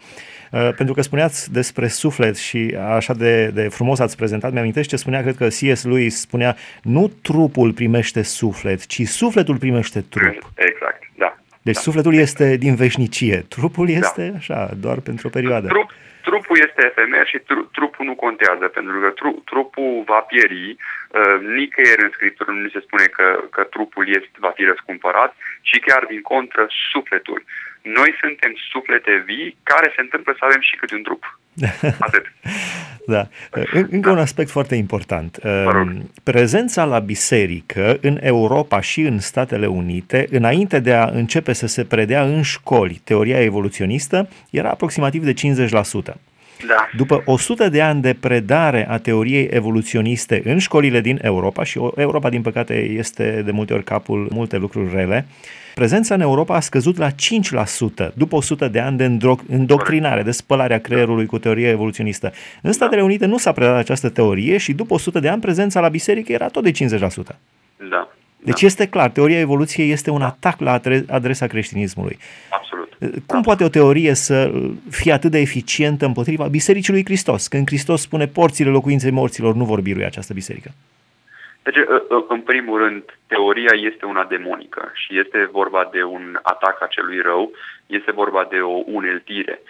Uh, 0.50 0.68
pentru 0.76 0.94
că 0.94 1.02
spuneați 1.02 1.52
despre 1.52 1.71
suflet 1.88 2.36
și 2.36 2.76
așa 2.96 3.14
de, 3.14 3.46
de 3.46 3.68
frumos 3.68 3.98
ați 3.98 4.16
prezentat, 4.16 4.52
mi-amintește 4.52 4.90
ce 4.92 5.02
spunea, 5.02 5.22
cred 5.22 5.36
că 5.36 5.46
C.S. 5.46 5.84
Lewis 5.84 6.20
spunea, 6.20 6.56
nu 6.82 7.12
trupul 7.22 7.72
primește 7.72 8.22
suflet, 8.22 8.86
ci 8.86 9.02
sufletul 9.02 9.56
primește 9.58 10.00
trup. 10.10 10.38
Exact, 10.54 11.02
da. 11.14 11.36
Deci 11.62 11.74
da. 11.74 11.80
sufletul 11.80 12.14
este 12.14 12.56
din 12.56 12.74
veșnicie, 12.74 13.44
trupul 13.48 13.86
da. 13.86 13.92
este 13.92 14.24
da. 14.28 14.36
așa, 14.36 14.70
doar 14.84 14.98
pentru 14.98 15.26
o 15.26 15.30
perioadă. 15.30 15.66
Trup, 15.66 15.90
trupul 16.22 16.56
este 16.66 16.80
efemer 16.86 17.26
și 17.26 17.38
tru, 17.38 17.60
trupul 17.72 18.04
nu 18.06 18.14
contează, 18.14 18.66
pentru 18.76 19.00
că 19.00 19.08
tru, 19.10 19.42
trupul 19.50 20.02
va 20.06 20.20
pieri, 20.30 20.76
uh, 20.76 21.38
nicăieri 21.58 22.04
în 22.06 22.12
Scriptură 22.16 22.50
nu 22.50 22.68
se 22.68 22.80
spune 22.86 23.06
că, 23.16 23.26
că 23.50 23.62
trupul 23.62 24.04
este, 24.08 24.36
va 24.46 24.52
fi 24.56 24.64
răscumpărat, 24.64 25.32
ci 25.68 25.76
chiar 25.86 26.02
din 26.12 26.20
contră 26.20 26.66
sufletul. 26.92 27.44
Noi 27.82 28.14
suntem 28.20 28.52
suflete 28.70 29.22
vii 29.26 29.56
care 29.62 29.92
se 29.94 30.00
întâmplă 30.00 30.34
să 30.38 30.44
avem 30.44 30.60
și 30.60 30.76
câte 30.76 30.94
un 30.94 31.02
trup. 31.02 31.38
Atât. 32.06 32.32
Da. 33.06 33.28
Încă 33.90 34.10
un 34.10 34.18
aspect 34.18 34.50
foarte 34.50 34.74
important. 34.74 35.38
Prezența 36.22 36.84
la 36.84 36.98
biserică 36.98 37.98
în 38.00 38.18
Europa 38.20 38.80
și 38.80 39.00
în 39.00 39.18
Statele 39.18 39.66
Unite, 39.66 40.26
înainte 40.30 40.78
de 40.78 40.92
a 40.92 41.04
începe 41.04 41.52
să 41.52 41.66
se 41.66 41.84
predea 41.84 42.22
în 42.22 42.42
școli 42.42 43.00
teoria 43.04 43.40
evoluționistă, 43.40 44.28
era 44.50 44.70
aproximativ 44.70 45.24
de 45.24 45.34
50%. 46.12 46.14
Da. 46.66 46.88
După 46.96 47.22
100 47.24 47.68
de 47.68 47.82
ani 47.82 48.00
de 48.00 48.14
predare 48.20 48.88
a 48.88 48.98
teoriei 48.98 49.48
evoluționiste 49.50 50.42
în 50.44 50.58
școlile 50.58 51.00
din 51.00 51.18
Europa, 51.22 51.64
și 51.64 51.80
Europa, 51.96 52.28
din 52.28 52.42
păcate, 52.42 52.74
este 52.74 53.42
de 53.44 53.50
multe 53.50 53.74
ori 53.74 53.84
capul 53.84 54.28
multe 54.30 54.56
lucruri 54.56 54.94
rele, 54.94 55.26
prezența 55.74 56.14
în 56.14 56.20
Europa 56.20 56.54
a 56.54 56.60
scăzut 56.60 56.96
la 56.96 57.10
5% 57.10 57.14
după 58.14 58.36
100 58.36 58.68
de 58.68 58.80
ani 58.80 58.96
de 58.96 59.04
îndoctrinare, 59.48 60.22
de 60.22 60.30
spălarea 60.30 60.80
creierului 60.80 61.26
cu 61.26 61.38
teoria 61.38 61.68
evoluționistă. 61.68 62.32
În 62.62 62.72
Statele 62.72 63.00
da. 63.00 63.06
Unite 63.06 63.26
nu 63.26 63.38
s-a 63.38 63.52
predat 63.52 63.76
această 63.76 64.08
teorie 64.08 64.56
și 64.56 64.72
după 64.72 64.94
100 64.94 65.20
de 65.20 65.28
ani 65.28 65.40
prezența 65.40 65.80
la 65.80 65.88
biserică 65.88 66.32
era 66.32 66.48
tot 66.48 66.62
de 66.62 66.70
50%. 66.70 67.02
Da. 67.90 68.08
Deci 68.44 68.60
da. 68.60 68.66
este 68.66 68.86
clar, 68.86 69.10
teoria 69.10 69.38
evoluției 69.38 69.90
este 69.90 70.10
un 70.10 70.22
atac 70.22 70.60
la 70.60 70.80
adresa 71.08 71.46
creștinismului. 71.46 72.18
Absolut. 72.50 72.88
Cum 72.98 73.10
Absolut. 73.16 73.44
poate 73.44 73.64
o 73.64 73.68
teorie 73.68 74.14
să 74.14 74.52
fie 74.90 75.12
atât 75.12 75.30
de 75.30 75.38
eficientă 75.38 76.06
împotriva 76.06 76.46
Bisericii 76.46 76.92
lui 76.92 77.04
Hristos, 77.04 77.48
când 77.48 77.66
Hristos 77.66 78.00
spune 78.00 78.26
porțile 78.26 78.70
locuinței 78.70 79.10
morților 79.10 79.54
nu 79.54 79.64
vor 79.64 79.80
birui 79.80 80.04
această 80.04 80.32
biserică? 80.32 80.70
Deci, 81.62 81.76
în 82.28 82.40
primul 82.40 82.78
rând, 82.78 83.02
teoria 83.26 83.72
este 83.74 84.06
una 84.06 84.24
demonică 84.24 84.90
și 84.94 85.18
este 85.18 85.48
vorba 85.52 85.88
de 85.92 86.02
un 86.02 86.38
atac 86.42 86.82
a 86.82 86.86
celui 86.86 87.20
rău, 87.20 87.52
este 87.86 88.12
vorba 88.12 88.46
de 88.50 88.60
o 88.60 88.82
uneltire. 88.86 89.60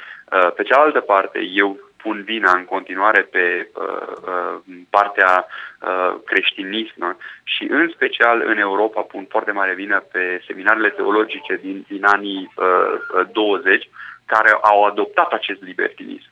Pe 0.56 0.62
cealaltă 0.62 1.00
parte, 1.00 1.38
eu 1.52 1.78
pun 2.02 2.22
vina 2.22 2.52
în 2.56 2.64
continuare 2.64 3.20
pe 3.20 3.68
uh, 3.74 4.12
uh, 4.26 4.54
partea 4.90 5.46
uh, 5.46 6.14
creștinismă 6.24 7.16
și 7.42 7.66
în 7.70 7.90
special 7.94 8.42
în 8.46 8.58
Europa 8.58 9.00
pun 9.00 9.26
foarte 9.28 9.52
mare 9.52 9.74
vină 9.74 10.04
pe 10.12 10.42
seminarele 10.46 10.88
teologice 10.88 11.58
din, 11.62 11.84
din 11.88 12.04
anii 12.04 12.52
uh, 12.56 13.26
20 13.32 13.84
uh, 13.84 13.90
care 14.26 14.50
au 14.62 14.84
adoptat 14.84 15.32
acest 15.32 15.62
libertinism 15.62 16.31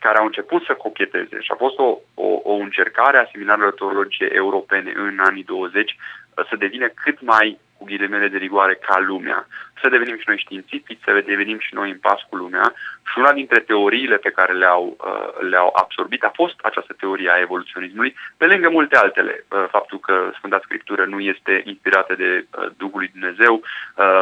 care 0.00 0.18
au 0.18 0.24
început 0.24 0.62
să 0.64 0.74
cocheteze 0.74 1.36
și 1.40 1.50
a 1.52 1.54
fost 1.54 1.78
o, 1.78 1.98
o, 2.14 2.40
o 2.42 2.52
încercare 2.52 3.18
a 3.18 3.28
seminarelor 3.32 3.72
teologice 3.72 4.28
europene 4.32 4.92
în 4.96 5.18
anii 5.18 5.44
20 5.44 5.96
uh, 6.34 6.46
să 6.48 6.56
devină 6.56 6.88
cât 6.88 7.20
mai 7.20 7.58
cu 7.78 7.84
ghilimele 7.84 8.28
de 8.28 8.36
rigoare 8.36 8.74
ca 8.74 8.98
lumea, 8.98 9.46
să 9.80 9.88
devenim 9.88 10.16
și 10.16 10.24
noi 10.26 10.38
științifici, 10.38 11.04
să 11.04 11.22
devenim 11.26 11.58
și 11.58 11.74
noi 11.74 11.90
în 11.90 11.98
pas 11.98 12.20
cu 12.28 12.36
lumea 12.36 12.74
și 13.10 13.18
una 13.18 13.32
dintre 13.32 13.60
teoriile 13.60 14.16
pe 14.16 14.30
care 14.30 14.52
le-au, 14.52 14.96
uh, 15.04 15.48
le-au 15.50 15.72
absorbit 15.74 16.22
a 16.24 16.32
fost 16.34 16.56
această 16.62 16.94
teorie 16.98 17.30
a 17.30 17.40
evoluționismului, 17.40 18.14
pe 18.36 18.46
lângă 18.46 18.68
multe 18.70 18.96
altele. 18.96 19.44
Uh, 19.48 19.64
faptul 19.70 19.98
că 19.98 20.30
Sfânta 20.36 20.60
Scriptură 20.62 21.04
nu 21.04 21.20
este 21.20 21.62
inspirată 21.64 22.14
de 22.14 22.46
uh, 22.50 22.66
Duhul 22.76 22.98
lui 22.98 23.10
Dumnezeu, 23.12 23.62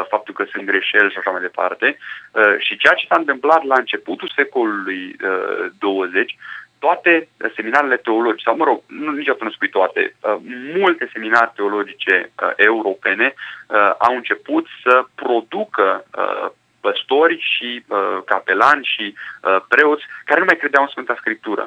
faptul 0.09 0.35
că 0.35 0.45
sunt 0.53 0.65
greșeli 0.65 1.11
și 1.11 1.19
așa 1.19 1.31
mai 1.31 1.41
departe. 1.41 1.99
Și 2.59 2.77
ceea 2.77 2.93
ce 2.93 3.07
s-a 3.07 3.17
întâmplat 3.19 3.65
la 3.65 3.75
începutul 3.79 4.33
secolului 4.35 5.17
20 5.79 6.37
toate 6.79 7.29
seminarele 7.55 7.97
teologice, 7.97 8.43
sau 8.45 8.57
mă 8.57 8.65
rog, 8.65 8.83
nu 8.87 9.11
niciodată 9.11 9.45
nu 9.45 9.51
spui 9.51 9.69
toate, 9.69 10.15
uh, 10.21 10.37
multe 10.75 11.11
seminare 11.13 11.53
teologice 11.55 12.31
uh, 12.43 12.53
europene 12.57 13.35
uh, 13.35 13.95
au 13.99 14.15
început 14.15 14.67
să 14.83 15.05
producă 15.15 16.05
uh, 16.19 16.51
păstori 16.87 17.37
și 17.53 17.71
uh, 17.87 18.19
capelani 18.25 18.85
și 18.95 19.15
uh, 19.15 19.61
preoți 19.69 20.05
care 20.25 20.41
nu 20.41 20.47
mai 20.49 20.57
credeau 20.57 20.83
în 20.83 20.93
Sfânta 20.95 21.15
Scriptură, 21.19 21.65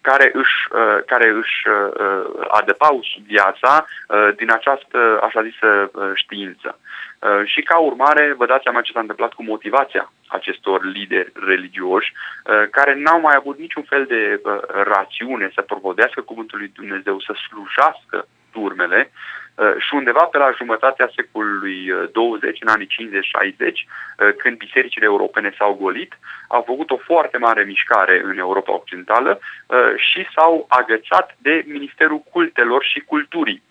care 0.00 0.30
își, 0.40 0.56
uh, 0.70 0.98
care 1.06 1.28
își 1.40 1.56
uh, 1.68 2.46
adăpau 2.48 3.00
viața 3.26 3.72
uh, 3.84 4.28
din 4.36 4.50
această, 4.58 4.98
așa 5.26 5.42
zisă, 5.42 5.90
uh, 5.92 6.10
știință. 6.14 6.70
Uh, 6.78 7.42
și 7.52 7.60
ca 7.62 7.78
urmare, 7.78 8.34
vă 8.40 8.46
dați 8.46 8.62
seama 8.62 8.80
ce 8.80 8.92
s-a 8.92 9.00
întâmplat 9.00 9.32
cu 9.32 9.42
motivația 9.42 10.12
acestor 10.26 10.84
lideri 10.84 11.32
religioși, 11.46 12.12
uh, 12.12 12.68
care 12.70 12.94
n-au 12.94 13.20
mai 13.20 13.34
avut 13.36 13.58
niciun 13.58 13.82
fel 13.82 14.04
de 14.04 14.40
uh, 14.42 14.58
rațiune 14.92 15.50
să 15.54 15.62
provodească 15.62 16.20
cuvântul 16.20 16.58
lui 16.58 16.72
Dumnezeu, 16.74 17.20
să 17.20 17.32
slujească 17.48 18.26
turmele 18.52 19.10
și 19.78 19.94
undeva 19.94 20.24
pe 20.24 20.38
la 20.38 20.50
jumătatea 20.56 21.10
secolului 21.14 21.92
20, 22.12 22.58
în 22.60 22.68
anii 22.68 22.88
50-60, 23.56 24.36
când 24.36 24.56
bisericile 24.56 25.04
europene 25.04 25.54
s-au 25.58 25.78
golit, 25.80 26.18
au 26.48 26.62
făcut 26.66 26.90
o 26.90 26.96
foarte 26.96 27.38
mare 27.38 27.62
mișcare 27.64 28.20
în 28.24 28.38
Europa 28.38 28.72
Occidentală 28.72 29.40
și 29.96 30.26
s-au 30.34 30.66
agățat 30.68 31.36
de 31.38 31.64
Ministerul 31.66 32.18
Cultelor 32.30 32.84
și 32.84 33.00
Culturii 33.00 33.62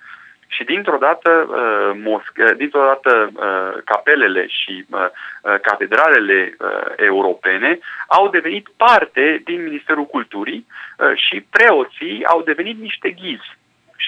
și 0.51 0.63
dintr-o 0.63 0.97
dată, 0.97 1.31
uh, 1.49 2.01
mosc, 2.03 2.31
uh, 2.37 2.55
dintr-o 2.57 2.83
dată 2.85 3.31
uh, 3.33 3.81
capelele 3.85 4.47
și 4.47 4.85
uh, 4.89 4.99
uh, 4.99 5.59
catedralele 5.61 6.55
uh, 6.59 6.93
europene 6.95 7.79
au 8.07 8.29
devenit 8.29 8.67
parte 8.77 9.41
din 9.45 9.63
Ministerul 9.63 10.05
Culturii 10.05 10.65
uh, 10.67 11.11
și 11.15 11.45
preoții 11.49 12.25
au 12.25 12.41
devenit 12.41 12.79
niște 12.79 13.09
ghizi. 13.09 13.57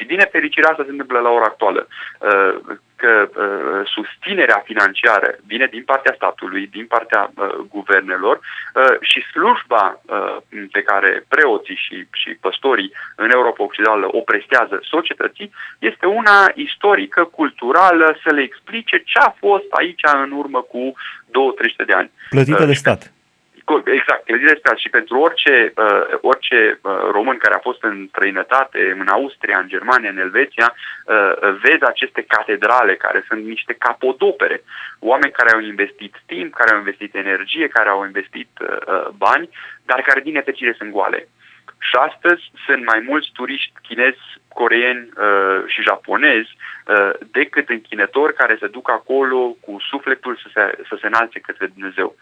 Și 0.02 0.08
din 0.08 0.18
nefericire 0.18 0.68
asta 0.68 0.84
se 0.84 0.92
întâmplă 0.92 1.20
la 1.20 1.30
ora 1.30 1.46
actuală. 1.46 1.88
Uh, 2.20 2.78
că 3.04 3.14
uh, 3.30 3.82
susținerea 3.96 4.60
financiară 4.70 5.30
vine 5.46 5.68
din 5.76 5.84
partea 5.84 6.14
statului, 6.16 6.68
din 6.78 6.86
partea 6.86 7.22
uh, 7.30 7.56
guvernelor 7.76 8.36
uh, 8.40 8.96
și 9.10 9.20
slujba 9.32 9.86
uh, 10.06 10.38
pe 10.72 10.82
care 10.82 11.26
preoții 11.28 11.80
și, 11.86 11.96
și 12.22 12.30
păstorii 12.46 12.92
în 13.16 13.30
Europa 13.32 13.64
Occidentală 13.64 14.08
o 14.12 14.22
prestează 14.32 14.76
societății 14.94 15.52
este 15.80 16.06
una 16.06 16.38
istorică, 16.56 17.22
culturală, 17.24 18.18
să 18.24 18.30
le 18.34 18.42
explice 18.42 18.98
ce 19.12 19.20
a 19.20 19.32
fost 19.44 19.68
aici 19.80 20.04
în 20.26 20.32
urmă 20.32 20.62
cu 20.62 20.94
2-300 21.84 21.86
de 21.86 21.94
ani. 21.94 22.12
Plătită 22.30 22.62
uh, 22.62 22.68
de 22.68 22.74
stat. 22.84 23.12
Exact, 23.86 24.26
clădire 24.26 24.56
stat 24.60 24.78
și 24.78 24.90
pentru 24.90 25.20
orice, 25.20 25.74
uh, 25.76 26.18
orice 26.22 26.80
uh, 26.82 26.92
român 27.12 27.38
care 27.38 27.56
a 27.56 27.66
fost 27.68 27.84
în 27.84 28.08
străinătate, 28.10 28.96
în 29.00 29.08
Austria, 29.08 29.60
în 29.60 29.68
Germania, 29.68 30.10
în 30.10 30.18
Elveția, 30.18 30.74
uh, 30.74 31.34
vezi 31.62 31.84
aceste 31.84 32.22
catedrale 32.22 32.96
care 32.96 33.24
sunt 33.28 33.46
niște 33.46 33.74
capodopere. 33.74 34.64
Oameni 35.00 35.32
care 35.32 35.52
au 35.52 35.60
investit 35.60 36.16
timp, 36.26 36.54
care 36.54 36.72
au 36.72 36.78
investit 36.78 37.16
energie, 37.16 37.68
care 37.68 37.90
au 37.90 38.06
investit 38.06 38.50
uh, 38.60 39.08
bani, 39.18 39.50
dar 39.86 40.02
care 40.02 40.20
din 40.22 40.34
nefericire 40.34 40.74
sunt 40.78 40.92
goale. 40.92 41.28
Și 41.80 41.96
astăzi 41.96 42.52
sunt 42.66 42.86
mai 42.86 43.00
mulți 43.08 43.30
turiști 43.34 43.74
chinezi, 43.82 44.24
coreeni 44.54 45.10
uh, 45.18 45.64
și 45.66 45.82
japonezi 45.82 46.52
uh, 46.86 47.10
decât 47.32 47.70
închinători 47.70 48.34
care 48.34 48.58
se 48.60 48.68
duc 48.68 48.90
acolo 48.90 49.56
cu 49.62 49.78
sufletul 49.90 50.36
să 50.36 50.48
se, 50.54 50.84
să 50.90 50.98
se 51.02 51.08
înalțe 51.08 51.40
către 51.40 51.68
Dumnezeu. 51.68 52.16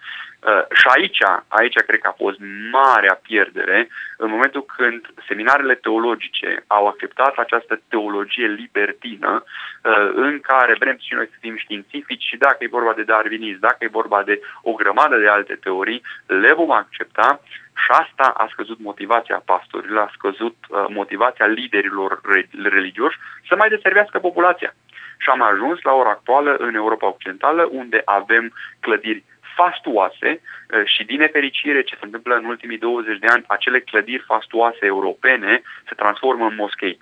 Uh, 0.47 0.63
și 0.79 0.87
aici, 0.95 1.21
aici 1.47 1.73
cred 1.73 1.99
că 1.99 2.07
a 2.07 2.21
fost 2.23 2.37
marea 2.71 3.19
pierdere 3.21 3.87
în 4.17 4.29
momentul 4.29 4.65
când 4.77 5.01
seminarele 5.27 5.75
teologice 5.75 6.63
au 6.67 6.87
acceptat 6.87 7.33
această 7.37 7.81
teologie 7.87 8.47
libertină 8.47 9.43
uh, 9.43 10.11
în 10.13 10.39
care 10.39 10.75
vrem 10.79 10.97
și 10.99 11.13
noi 11.13 11.27
să 11.31 11.37
fim 11.39 11.57
științifici 11.57 12.23
și 12.23 12.37
dacă 12.37 12.57
e 12.59 12.77
vorba 12.77 12.93
de 12.93 13.03
darwinism, 13.03 13.59
dacă 13.59 13.77
e 13.79 13.97
vorba 14.01 14.23
de 14.23 14.41
o 14.61 14.71
grămadă 14.73 15.17
de 15.17 15.27
alte 15.27 15.55
teorii, 15.55 16.01
le 16.25 16.53
vom 16.53 16.71
accepta 16.71 17.41
și 17.81 17.91
asta 17.91 18.33
a 18.37 18.47
scăzut 18.51 18.79
motivația 18.79 19.41
pastorilor, 19.45 20.03
a 20.03 20.11
scăzut 20.13 20.55
uh, 20.69 20.85
motivația 20.89 21.45
liderilor 21.45 22.18
re- 22.18 22.18
religioși 22.63 23.17
să 23.47 23.55
mai 23.55 23.69
deservească 23.69 24.19
populația. 24.19 24.75
Și 25.17 25.29
am 25.29 25.41
ajuns 25.41 25.81
la 25.81 25.93
ora 25.93 26.09
actuală 26.09 26.55
în 26.55 26.75
Europa 26.75 27.07
Occidentală, 27.07 27.69
unde 27.71 28.01
avem 28.05 28.53
clădiri 28.79 29.23
fastuoase 29.55 30.29
uh, 30.39 30.81
și 30.85 31.03
din 31.03 31.19
nefericire 31.19 31.81
ce 31.81 31.95
se 31.95 32.05
întâmplă 32.05 32.35
în 32.35 32.45
ultimii 32.45 32.77
20 32.77 33.19
de 33.19 33.27
ani, 33.27 33.43
acele 33.47 33.79
clădiri 33.79 34.23
fastuoase 34.27 34.85
europene 34.85 35.61
se 35.87 35.95
transformă 35.95 36.45
în 36.45 36.55
moschei. 36.55 36.97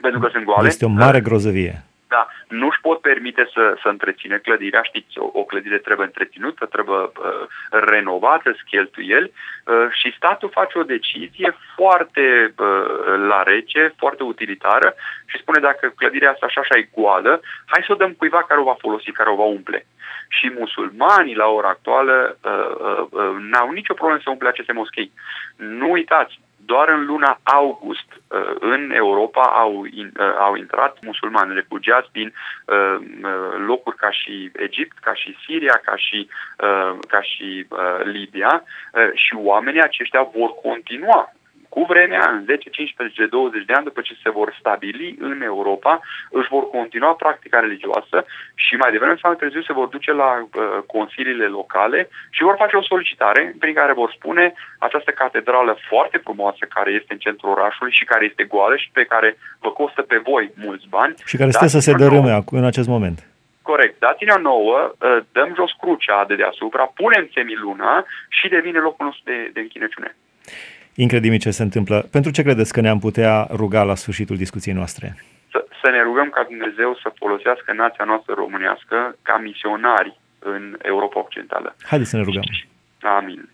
Pentru 0.00 0.20
că 0.20 0.28
sunt 0.32 0.44
goale. 0.44 0.66
Este 0.66 0.84
o 0.84 0.88
mare 0.88 1.20
grozăvie 1.20 1.84
da, 2.14 2.28
nu-și 2.48 2.80
pot 2.80 2.98
permite 3.00 3.44
să, 3.54 3.64
să 3.82 3.88
întreține 3.88 4.36
clădirea. 4.46 4.82
Știți, 4.82 5.18
o, 5.18 5.26
o 5.40 5.42
clădire 5.44 5.78
trebuie 5.78 6.06
întreținută, 6.06 6.66
trebuie 6.66 6.98
uh, 6.98 7.44
renovată, 7.70 8.48
cheltuieli 8.70 9.32
uh, 9.32 9.86
și 9.98 10.14
statul 10.16 10.56
face 10.58 10.78
o 10.78 10.90
decizie 10.96 11.56
foarte 11.76 12.54
uh, 12.58 12.86
la 13.30 13.42
rece, 13.42 13.94
foarte 13.96 14.22
utilitară 14.22 14.94
și 15.30 15.40
spune 15.42 15.60
dacă 15.60 15.92
clădirea 15.96 16.30
asta 16.30 16.46
așa 16.46 16.60
așa 16.60 16.76
e 16.78 16.88
goală, 16.96 17.40
hai 17.66 17.82
să 17.86 17.92
o 17.92 18.00
dăm 18.02 18.12
cuiva 18.12 18.42
care 18.48 18.60
o 18.60 18.68
va 18.70 18.76
folosi, 18.84 19.18
care 19.18 19.30
o 19.30 19.40
va 19.42 19.48
umple. 19.58 19.86
Și 20.28 20.52
musulmanii 20.58 21.40
la 21.42 21.46
ora 21.46 21.68
actuală 21.68 22.38
uh, 22.42 22.70
uh, 22.88 23.06
uh, 23.10 23.36
n-au 23.50 23.70
nicio 23.70 23.94
problemă 23.94 24.20
să 24.22 24.30
umple 24.30 24.48
aceste 24.48 24.72
moschei. 24.72 25.12
Nu 25.56 25.90
uitați, 25.90 26.40
doar 26.66 26.88
în 26.88 27.04
luna 27.04 27.40
august 27.42 28.08
uh, 28.28 28.54
în 28.60 28.90
Europa 28.90 29.42
au, 29.42 29.80
uh, 29.80 30.10
au 30.38 30.54
intrat 30.54 30.96
musulmani 31.02 31.54
refugiați 31.54 32.08
din 32.12 32.32
uh, 32.66 32.96
locuri 33.66 33.96
ca 33.96 34.10
și 34.10 34.50
Egipt, 34.52 34.98
ca 34.98 35.14
și 35.14 35.36
Siria, 35.46 35.80
ca 35.84 35.96
și, 35.96 36.28
ca 37.08 37.22
și 37.22 37.66
Libia 38.02 38.62
și 39.14 39.34
oamenii 39.34 39.82
aceștia 39.82 40.22
vor 40.22 40.54
continua 40.62 41.32
cu 41.74 41.82
vremea, 41.92 42.24
în 42.36 42.42
10, 42.44 42.70
15, 42.70 43.26
20 43.26 43.64
de 43.64 43.72
ani, 43.76 43.88
după 43.90 44.00
ce 44.00 44.14
se 44.22 44.30
vor 44.38 44.48
stabili 44.60 45.16
în 45.28 45.42
Europa, 45.52 46.00
își 46.38 46.52
vor 46.54 46.64
continua 46.76 47.12
practica 47.22 47.58
religioasă 47.60 48.18
și 48.64 48.74
mai 48.82 48.90
devreme 48.90 49.16
sau 49.20 49.30
mai 49.30 49.40
târziu 49.40 49.62
se 49.62 49.78
vor 49.80 49.88
duce 49.96 50.12
la 50.12 50.30
uh, 50.42 50.48
consiliile 50.96 51.46
locale 51.58 52.08
și 52.30 52.46
vor 52.48 52.56
face 52.62 52.76
o 52.76 52.88
solicitare 52.92 53.42
prin 53.62 53.74
care 53.74 53.92
vor 53.92 54.10
spune 54.16 54.44
această 54.78 55.10
catedrală 55.10 55.72
foarte 55.90 56.18
frumoasă 56.26 56.62
care 56.76 56.90
este 56.90 57.12
în 57.12 57.18
centrul 57.26 57.50
orașului 57.50 57.92
și 57.92 58.04
care 58.04 58.24
este 58.24 58.44
goală 58.44 58.76
și 58.76 58.90
pe 58.92 59.04
care 59.12 59.36
vă 59.64 59.70
costă 59.70 60.02
pe 60.02 60.18
voi 60.30 60.44
mulți 60.66 60.86
bani. 60.88 61.14
Și 61.24 61.36
care 61.36 61.50
stă 61.50 61.66
să 61.66 61.78
se 61.78 61.92
dărâme 61.92 62.42
în 62.50 62.64
acest 62.64 62.88
moment. 62.88 63.18
Corect. 63.62 63.94
Dați-ne-o 63.98 64.38
nouă, 64.38 64.94
ă, 65.00 65.24
dăm 65.32 65.50
jos 65.54 65.72
crucea 65.80 66.24
de 66.28 66.34
deasupra, 66.34 66.84
punem 67.00 67.28
semiluna 67.34 68.04
și 68.28 68.48
devine 68.48 68.78
locul 68.78 69.06
nostru 69.06 69.22
de, 69.30 69.50
de 69.52 69.60
închinăciune. 69.60 70.16
Incredibil 70.94 71.38
ce 71.38 71.50
se 71.50 71.62
întâmplă. 71.62 72.08
Pentru 72.10 72.30
ce 72.30 72.42
credeți 72.42 72.72
că 72.72 72.80
ne-am 72.80 72.98
putea 72.98 73.46
ruga 73.50 73.82
la 73.82 73.94
sfârșitul 73.94 74.36
discuției 74.36 74.74
noastre? 74.74 75.16
Să, 75.50 75.66
să 75.82 75.90
ne 75.90 76.02
rugăm 76.02 76.28
ca 76.30 76.42
Dumnezeu 76.42 76.98
să 77.02 77.12
folosească 77.14 77.72
nația 77.72 78.04
noastră 78.04 78.34
românească 78.34 79.16
ca 79.22 79.36
misionari 79.38 80.18
în 80.38 80.76
Europa 80.82 81.20
Occidentală. 81.20 81.76
Haideți 81.82 82.10
să 82.10 82.16
ne 82.16 82.22
rugăm. 82.22 82.42
Amin. 83.02 83.48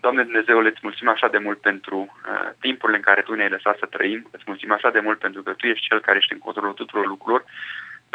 Doamne 0.00 0.22
Dumnezeu, 0.22 0.58
îți 0.58 0.86
mulțumim 0.86 1.12
așa 1.12 1.28
de 1.28 1.38
mult 1.38 1.58
pentru 1.60 1.98
uh, 1.98 2.48
timpurile 2.60 2.96
în 2.98 3.06
care 3.08 3.20
Tu 3.22 3.34
ne-ai 3.34 3.54
lăsat 3.56 3.76
să 3.78 3.86
trăim, 3.86 4.28
îți 4.30 4.44
mulțumim 4.46 4.74
așa 4.74 4.90
de 4.90 5.00
mult 5.00 5.18
pentru 5.18 5.42
că 5.42 5.52
Tu 5.52 5.66
ești 5.66 5.86
Cel 5.88 6.00
care 6.00 6.18
ești 6.18 6.32
în 6.32 6.38
controlul 6.38 6.80
tuturor 6.80 7.06
lucrurilor 7.06 7.44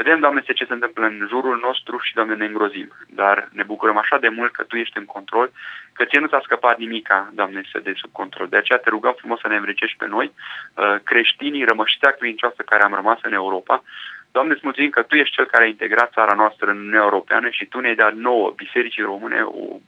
Vedem, 0.02 0.20
Doamne, 0.20 0.42
ce 0.42 0.66
se 0.66 0.74
întâmplă 0.74 1.06
în 1.06 1.26
jurul 1.28 1.60
nostru 1.68 1.98
și, 1.98 2.14
Doamne, 2.14 2.36
ne 2.36 2.46
îngrozim. 2.46 2.90
Dar 3.08 3.50
ne 3.52 3.64
bucurăm 3.64 3.98
așa 3.98 4.18
de 4.18 4.30
mult 4.30 4.52
că 4.52 4.64
Tu 4.64 4.76
ești 4.76 4.98
în 4.98 5.06
control, 5.06 5.52
că 5.94 6.06
Ție 6.06 6.20
nu 6.20 6.28
ți-a 6.28 6.42
scăpat 6.44 6.78
nimica, 6.78 7.30
Doamne, 7.34 7.62
să 7.72 7.80
de 7.80 7.94
sub 7.96 8.12
control. 8.12 8.48
De 8.48 8.58
aceea 8.58 8.80
te 8.80 8.90
rugăm 8.90 9.16
frumos 9.18 9.40
să 9.40 9.48
ne 9.48 9.56
învrecești 9.56 9.98
pe 9.98 10.08
noi, 10.08 10.32
uh, 10.32 10.96
creștinii, 11.04 11.66
rămășitea 11.66 12.12
credincioasă 12.12 12.62
care 12.66 12.84
am 12.84 12.94
rămas 12.94 13.20
în 13.22 13.34
Europa, 13.34 13.84
Doamne, 14.32 14.54
îți 14.54 14.62
mulțumim 14.64 14.90
că 14.90 15.02
Tu 15.02 15.16
ești 15.16 15.36
Cel 15.36 15.46
care 15.46 15.64
a 15.64 15.68
integrat 15.68 16.12
țara 16.12 16.34
noastră 16.34 16.70
în 16.70 16.78
Uniunea 16.78 17.02
Europeană 17.02 17.50
și 17.50 17.66
Tu 17.66 17.80
ne-ai 17.80 17.96
dat 17.96 18.14
nouă, 18.14 18.54
Bisericii 18.56 19.04
Române, 19.04 19.42
o 19.42 19.66
uh, 19.66 19.80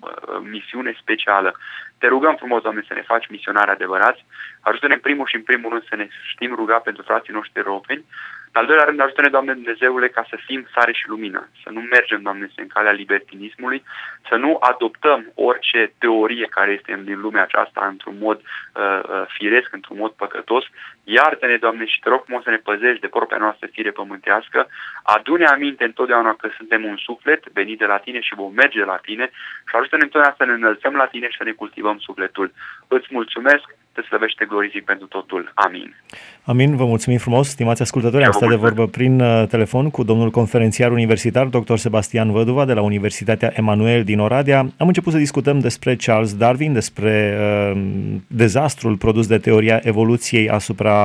misiune 0.50 0.95
specială. 1.02 1.60
Te 1.97 2.08
rugăm 2.08 2.36
frumos, 2.36 2.62
Doamne, 2.62 2.84
să 2.88 2.93
ne 2.93 3.02
faci 3.02 3.28
misionari 3.28 3.71
adevărați. 3.71 4.26
Ajută-ne 4.62 4.93
în 4.93 5.00
primul 5.00 5.28
și 5.28 5.36
în 5.36 5.41
primul 5.41 5.69
rând 5.69 5.84
să 5.89 5.95
ne 5.95 6.08
știm 6.32 6.56
ruga 6.56 6.78
pentru 6.78 7.04
frații 7.04 7.34
noștri 7.34 7.63
europeni. 7.65 8.06
În 8.54 8.62
al 8.62 8.66
doilea 8.66 8.86
rând, 8.86 9.00
ajută-ne, 9.00 9.30
Doamne 9.30 9.54
Dumnezeule, 9.54 10.08
ca 10.08 10.26
să 10.30 10.38
fim 10.46 10.68
sare 10.74 10.92
și 10.92 11.08
lumină, 11.08 11.50
să 11.64 11.70
nu 11.70 11.80
mergem, 11.80 12.22
Doamne, 12.22 12.50
în 12.56 12.68
calea 12.68 12.92
libertinismului, 12.92 13.84
să 14.30 14.36
nu 14.36 14.58
adoptăm 14.60 15.32
orice 15.36 15.94
teorie 15.98 16.46
care 16.46 16.72
este 16.72 17.02
din 17.04 17.20
lumea 17.20 17.44
aceasta 17.44 17.86
într-un 17.90 18.16
mod 18.20 18.42
uh, 18.42 19.00
uh, 19.04 19.24
firesc, 19.28 19.74
într-un 19.74 19.98
mod 19.98 20.12
păcătos. 20.12 20.64
Iartă-ne, 21.04 21.58
Doamne, 21.58 21.86
și 21.86 22.00
te 22.00 22.10
rog 22.10 22.24
frumos 22.24 22.44
să 22.44 22.50
ne 22.50 22.58
păzești 22.58 23.02
de 23.02 23.08
propria 23.08 23.38
noastră 23.38 23.68
fire 23.72 23.92
pământească. 23.92 24.68
Adu-ne 25.04 25.46
aminte 25.46 25.84
întotdeauna 25.84 26.34
că 26.34 26.50
suntem 26.58 26.86
un 26.86 26.98
suflet 26.98 27.44
venit 27.54 27.78
de 27.78 27.86
la 27.86 27.98
Tine 27.98 28.20
și 28.20 28.36
vom 28.36 28.54
merge 28.54 28.80
de 28.80 28.86
la 28.86 28.98
Tine 28.98 29.30
și 29.68 29.76
ajută-ne 29.76 30.04
întotdeauna 30.04 30.36
să 30.38 30.46
ne 30.46 30.54
înălțăm 30.54 30.94
la 30.94 31.06
Tine 31.06 31.30
și 31.30 31.38
să 31.38 31.44
ne 31.44 31.52
cultivăm 31.52 31.98
sufletul. 31.98 32.52
Îți 32.88 33.08
mulțumesc 33.12 33.66
te 33.94 34.02
slăvește 34.02 34.46
glorific 34.46 34.84
pentru 34.86 35.08
totul. 35.08 35.52
Amin. 35.54 35.96
Amin, 36.44 36.76
vă 36.76 36.86
mulțumim 36.86 37.18
frumos, 37.20 37.50
stimați 37.50 37.82
ascultători. 37.82 38.24
Am 38.24 38.32
stat 38.32 38.50
de 38.50 38.56
vorbă 38.56 38.88
prin 38.88 39.20
uh, 39.20 39.48
telefon 39.48 39.90
cu 39.90 40.04
domnul 40.04 40.30
conferențiar 40.30 40.92
universitar, 40.92 41.46
dr. 41.48 41.76
Sebastian 41.76 42.32
Văduva, 42.32 42.66
de 42.66 42.74
la 42.74 42.82
Universitatea 42.82 43.52
Emanuel 43.56 44.04
din 44.04 44.20
Oradea. 44.20 44.60
Am 44.60 44.88
început 44.88 45.12
să 45.12 45.18
discutăm 45.18 45.60
despre 45.60 45.96
Charles 45.96 46.36
Darwin, 46.36 46.74
despre 46.74 47.38
uh, 47.40 47.82
dezastrul 48.28 48.98
produs 48.98 49.28
de 49.28 49.38
teoria 49.38 49.80
evoluției 49.84 50.50
asupra 50.50 50.96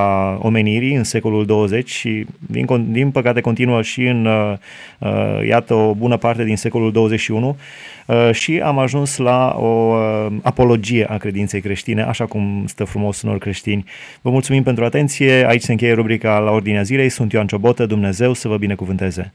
omenirii 0.40 0.94
în 0.94 1.04
secolul 1.04 1.46
20 1.46 1.90
și, 1.90 2.26
din, 2.38 2.92
din 2.92 3.10
păcate, 3.10 3.40
continuă 3.40 3.82
și 3.82 4.04
în, 4.04 4.26
uh, 4.26 4.52
uh, 4.98 5.46
iată, 5.46 5.74
o 5.74 5.94
bună 5.94 6.16
parte 6.16 6.44
din 6.44 6.56
secolul 6.56 6.92
21 6.92 7.48
uh, 7.48 7.54
și 8.32 8.60
am 8.60 8.78
ajuns 8.78 9.16
la 9.16 9.56
o 9.58 9.94
uh, 9.94 10.32
apologie 10.42 11.04
a 11.04 11.16
credinței 11.16 11.60
creștine, 11.60 12.02
așa 12.02 12.26
cum 12.26 12.64
stă 12.66 12.84
frumos 12.84 13.22
unor 13.22 13.38
creștini. 13.38 13.84
Vă 14.20 14.30
mulțumim 14.30 14.62
pentru 14.62 14.84
atenție. 14.84 15.46
Aici 15.48 15.62
se 15.62 15.70
încheie 15.70 15.92
rubrica 15.92 16.38
la 16.38 16.50
ordinea 16.50 16.82
zilei. 16.82 17.08
Sunt 17.08 17.32
Ioan 17.32 17.46
Ciobotă. 17.46 17.86
Dumnezeu 17.86 18.32
să 18.32 18.48
vă 18.48 18.56
binecuvânteze. 18.56 19.32